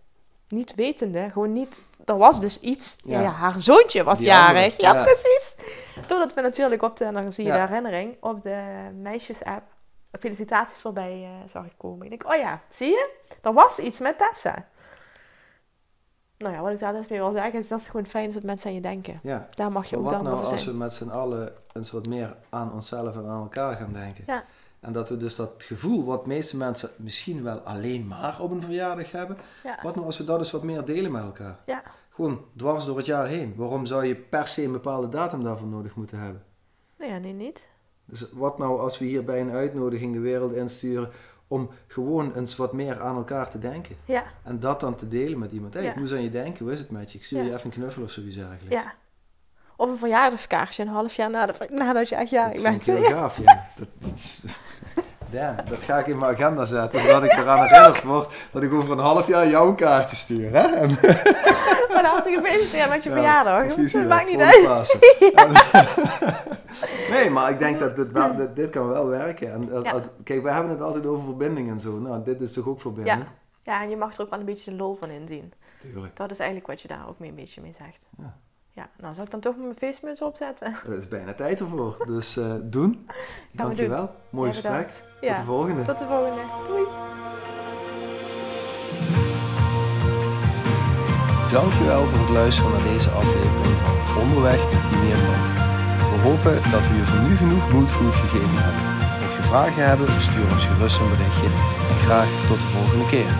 Niet 0.49 0.75
wetende, 0.75 1.29
gewoon 1.29 1.53
niet, 1.53 1.81
er 2.05 2.17
was 2.17 2.39
dus 2.39 2.59
iets. 2.59 2.97
Ja, 3.03 3.23
haar 3.23 3.61
zoontje 3.61 4.03
was 4.03 4.17
Die 4.17 4.27
jarig. 4.27 4.77
Ja, 4.77 4.93
ja. 4.93 5.03
precies. 5.03 5.55
Doordat 6.07 6.33
we 6.33 6.41
natuurlijk 6.41 6.81
op 6.81 6.97
de, 6.97 7.05
en 7.05 7.13
dan 7.13 7.33
zie 7.33 7.45
je 7.45 7.51
de 7.51 7.59
herinnering, 7.59 8.17
op 8.19 8.43
de 8.43 8.89
meisjes-app 9.01 9.63
felicitaties 10.19 10.77
voorbij 10.77 11.23
eh, 11.23 11.49
zag 11.49 11.65
ik 11.65 11.73
komen. 11.77 12.03
Ik 12.03 12.09
denk, 12.09 12.33
oh 12.33 12.39
ja, 12.39 12.61
zie 12.69 12.89
je? 12.89 13.09
Er 13.41 13.53
was 13.53 13.79
iets 13.79 13.99
met 13.99 14.17
Tessa. 14.17 14.67
Nou 16.37 16.53
ja, 16.53 16.61
wat 16.61 16.71
ik 16.71 16.79
daar 16.79 16.93
dus 16.93 17.07
mee 17.07 17.19
wil 17.19 17.31
zeggen 17.31 17.59
is 17.59 17.67
dat 17.67 17.79
het 17.79 17.89
gewoon 17.89 18.05
fijn 18.05 18.27
is 18.27 18.33
dat 18.33 18.43
mensen 18.43 18.69
aan 18.69 18.75
je 18.75 18.81
denken. 18.81 19.19
Ja. 19.23 19.47
Daar 19.49 19.71
mag 19.71 19.89
je 19.89 19.97
ook 19.97 20.03
wat 20.03 20.11
dankbaar 20.11 20.33
nou 20.33 20.45
als 20.45 20.61
zijn. 20.61 20.71
we 20.71 20.77
met 20.77 20.93
z'n 20.93 21.09
allen 21.09 21.53
eens 21.73 21.91
wat 21.91 22.07
meer 22.07 22.35
aan 22.49 22.73
onszelf 22.73 23.15
en 23.15 23.27
aan 23.27 23.41
elkaar 23.41 23.75
gaan 23.75 23.93
denken? 23.93 24.23
Ja. 24.27 24.43
En 24.85 24.93
dat 24.93 25.09
we 25.09 25.17
dus 25.17 25.35
dat 25.35 25.51
gevoel 25.57 26.05
wat 26.05 26.25
meeste 26.25 26.57
mensen 26.57 26.89
misschien 26.97 27.43
wel 27.43 27.59
alleen 27.59 28.07
maar 28.07 28.41
op 28.41 28.51
een 28.51 28.61
verjaardag 28.61 29.11
hebben. 29.11 29.37
Ja. 29.63 29.79
Wat 29.83 29.95
nou 29.95 30.05
als 30.07 30.17
we 30.17 30.23
dat 30.23 30.39
eens 30.39 30.51
wat 30.51 30.63
meer 30.63 30.85
delen 30.85 31.11
met 31.11 31.23
elkaar? 31.23 31.59
Ja. 31.65 31.83
Gewoon 32.09 32.45
dwars 32.57 32.85
door 32.85 32.97
het 32.97 33.05
jaar 33.05 33.27
heen. 33.27 33.53
Waarom 33.55 33.85
zou 33.85 34.05
je 34.05 34.15
per 34.15 34.47
se 34.47 34.63
een 34.63 34.71
bepaalde 34.71 35.09
datum 35.09 35.43
daarvoor 35.43 35.67
nodig 35.67 35.95
moeten 35.95 36.19
hebben? 36.19 36.43
Nou 36.97 37.11
ja, 37.11 37.17
nee, 37.17 37.33
niet. 37.33 37.67
Dus 38.05 38.25
wat 38.31 38.57
nou 38.57 38.79
als 38.79 38.97
we 38.99 39.05
hier 39.05 39.23
bij 39.23 39.41
een 39.41 39.51
uitnodiging 39.51 40.13
de 40.13 40.19
wereld 40.19 40.53
insturen 40.53 41.09
om 41.47 41.69
gewoon 41.87 42.33
eens 42.35 42.55
wat 42.55 42.73
meer 42.73 43.01
aan 43.01 43.15
elkaar 43.15 43.49
te 43.49 43.59
denken? 43.59 43.95
Ja, 44.05 44.23
En 44.43 44.59
dat 44.59 44.79
dan 44.79 44.95
te 44.95 45.07
delen 45.07 45.39
met 45.39 45.51
iemand. 45.51 45.73
Hé, 45.73 45.79
Ja. 45.79 45.89
ik 45.89 45.95
moest 45.95 46.11
aan 46.13 46.23
je 46.23 46.31
denken, 46.31 46.63
hoe 46.63 46.73
is 46.73 46.79
het 46.79 46.91
met 46.91 47.11
je? 47.11 47.17
Ik 47.17 47.23
stuur 47.25 47.43
je 47.43 47.53
even 47.53 47.65
een 47.65 47.71
knuffel 47.71 48.03
of 48.03 48.11
zoiets 48.11 48.35
eigenlijk. 48.37 48.71
ja. 48.71 48.93
Of 49.77 49.89
een 49.89 49.97
verjaardagskaartje 49.97 50.83
een 50.83 50.89
half 50.89 51.13
jaar 51.13 51.29
nadat 51.29 51.57
je 52.09 52.15
dat 52.15 52.59
vind 52.59 52.87
ik 52.87 52.93
heel 52.95 53.03
gaaf, 53.17 53.37
ja. 53.37 53.67
Dat, 53.75 53.87
dat, 53.99 54.13
is- 54.13 54.43
Damn, 55.35 55.55
dat 55.69 55.77
ga 55.77 55.97
ik 55.97 56.07
in 56.07 56.17
mijn 56.17 56.33
agenda 56.33 56.65
zetten, 56.65 56.99
zodat 56.99 57.23
ik 57.23 57.31
eraan 57.31 57.65
herinnerd 57.65 58.03
word 58.03 58.33
dat 58.51 58.63
ik 58.63 58.73
over 58.73 58.91
een 58.91 58.97
half 58.97 59.27
jaar 59.27 59.47
jou 59.47 59.69
een 59.69 59.75
kaartje 59.75 60.15
stuur. 60.15 60.51
Hè? 60.51 60.59
En, 60.75 60.89
Maar 61.93 62.03
dan 62.03 62.13
had 62.13 62.27
ik 62.27 62.35
gefeliciteerd 62.35 62.89
met 62.89 63.03
je 63.03 63.09
Ja, 63.09 63.15
verjaardag. 63.15 63.75
Het 63.75 64.07
maakt 64.07 64.29
niet 64.29 64.41
uit. 64.41 64.97
Nee, 67.09 67.29
maar 67.29 67.49
ik 67.49 67.59
denk 67.59 67.79
dat 67.79 67.95
dit, 67.95 68.11
wel, 68.11 68.35
dit, 68.35 68.55
dit 68.55 68.69
kan 68.69 68.87
wel 68.87 69.07
werken. 69.07 69.51
En, 69.51 69.71
eh, 69.71 69.83
Ja. 69.83 70.01
Kijk, 70.23 70.43
wij 70.43 70.53
hebben 70.53 70.71
het 70.71 70.81
altijd 70.81 71.05
over 71.05 71.23
verbinding 71.23 71.69
en 71.69 71.79
zo. 71.79 71.91
Nou, 71.91 72.23
dit 72.23 72.41
is 72.41 72.53
toch 72.53 72.67
ook 72.67 72.81
verbinding? 72.81 73.17
Ja. 73.17 73.25
Ja, 73.63 73.81
en 73.81 73.89
je 73.89 73.97
mag 73.97 74.15
er 74.15 74.21
ook 74.21 74.29
wel 74.29 74.39
een 74.39 74.45
beetje 74.45 74.71
de 74.71 74.77
lol 74.77 74.95
van 74.95 75.09
inzien. 75.09 75.53
Tuurlijk. 75.81 76.15
Dat 76.15 76.31
is 76.31 76.37
eigenlijk 76.37 76.67
wat 76.69 76.81
je 76.81 76.87
daar 76.87 77.07
ook 77.07 77.19
mee 77.19 77.29
een 77.29 77.35
beetje 77.35 77.61
mee 77.61 77.75
zegt. 77.77 77.99
Ja. 78.17 78.37
Ja, 78.75 78.89
nou 78.97 79.13
zal 79.15 79.23
ik 79.23 79.31
dan 79.31 79.39
toch 79.39 79.57
mijn 79.57 79.75
feestmuts 79.75 80.21
opzetten? 80.21 80.73
Het 80.85 80.97
is 80.97 81.07
bijna 81.07 81.33
tijd 81.33 81.59
ervoor. 81.59 81.97
Dus 82.07 82.37
eh, 82.37 82.53
doen. 82.63 83.07
Dankjewel. 83.51 84.15
Mooi 84.29 84.49
Ja, 84.49 84.55
gesprek. 84.55 84.87
Tot 84.87 85.35
de 85.35 85.43
volgende. 85.45 85.83
tot 85.83 85.97
de 85.97 86.05
volgende. 86.05 86.41
Doei. 86.67 86.83
Dankjewel 91.51 92.05
voor 92.05 92.19
het 92.19 92.29
luisteren 92.29 92.71
naar 92.71 92.83
deze 92.93 93.09
aflevering 93.09 93.77
van 93.83 94.21
Onderweg 94.21 94.61
met 94.71 94.83
Bart. 95.25 95.47
We 96.11 96.17
hopen 96.27 96.71
dat 96.71 96.87
we 96.87 96.95
je 96.95 97.05
voor 97.05 97.19
nu 97.27 97.35
genoeg 97.35 97.71
moodfood 97.71 98.15
gegeven 98.15 98.57
hebben. 98.65 98.83
Mocht 99.21 99.35
je 99.35 99.43
vragen 99.43 99.87
hebben, 99.87 100.21
stuur 100.21 100.51
ons 100.51 100.65
gerust 100.65 100.99
een 100.99 101.09
berichtje 101.09 101.49
en 101.91 101.95
graag 102.05 102.29
tot 102.47 102.59
de 102.59 102.67
volgende 102.75 103.05
keer. 103.05 103.31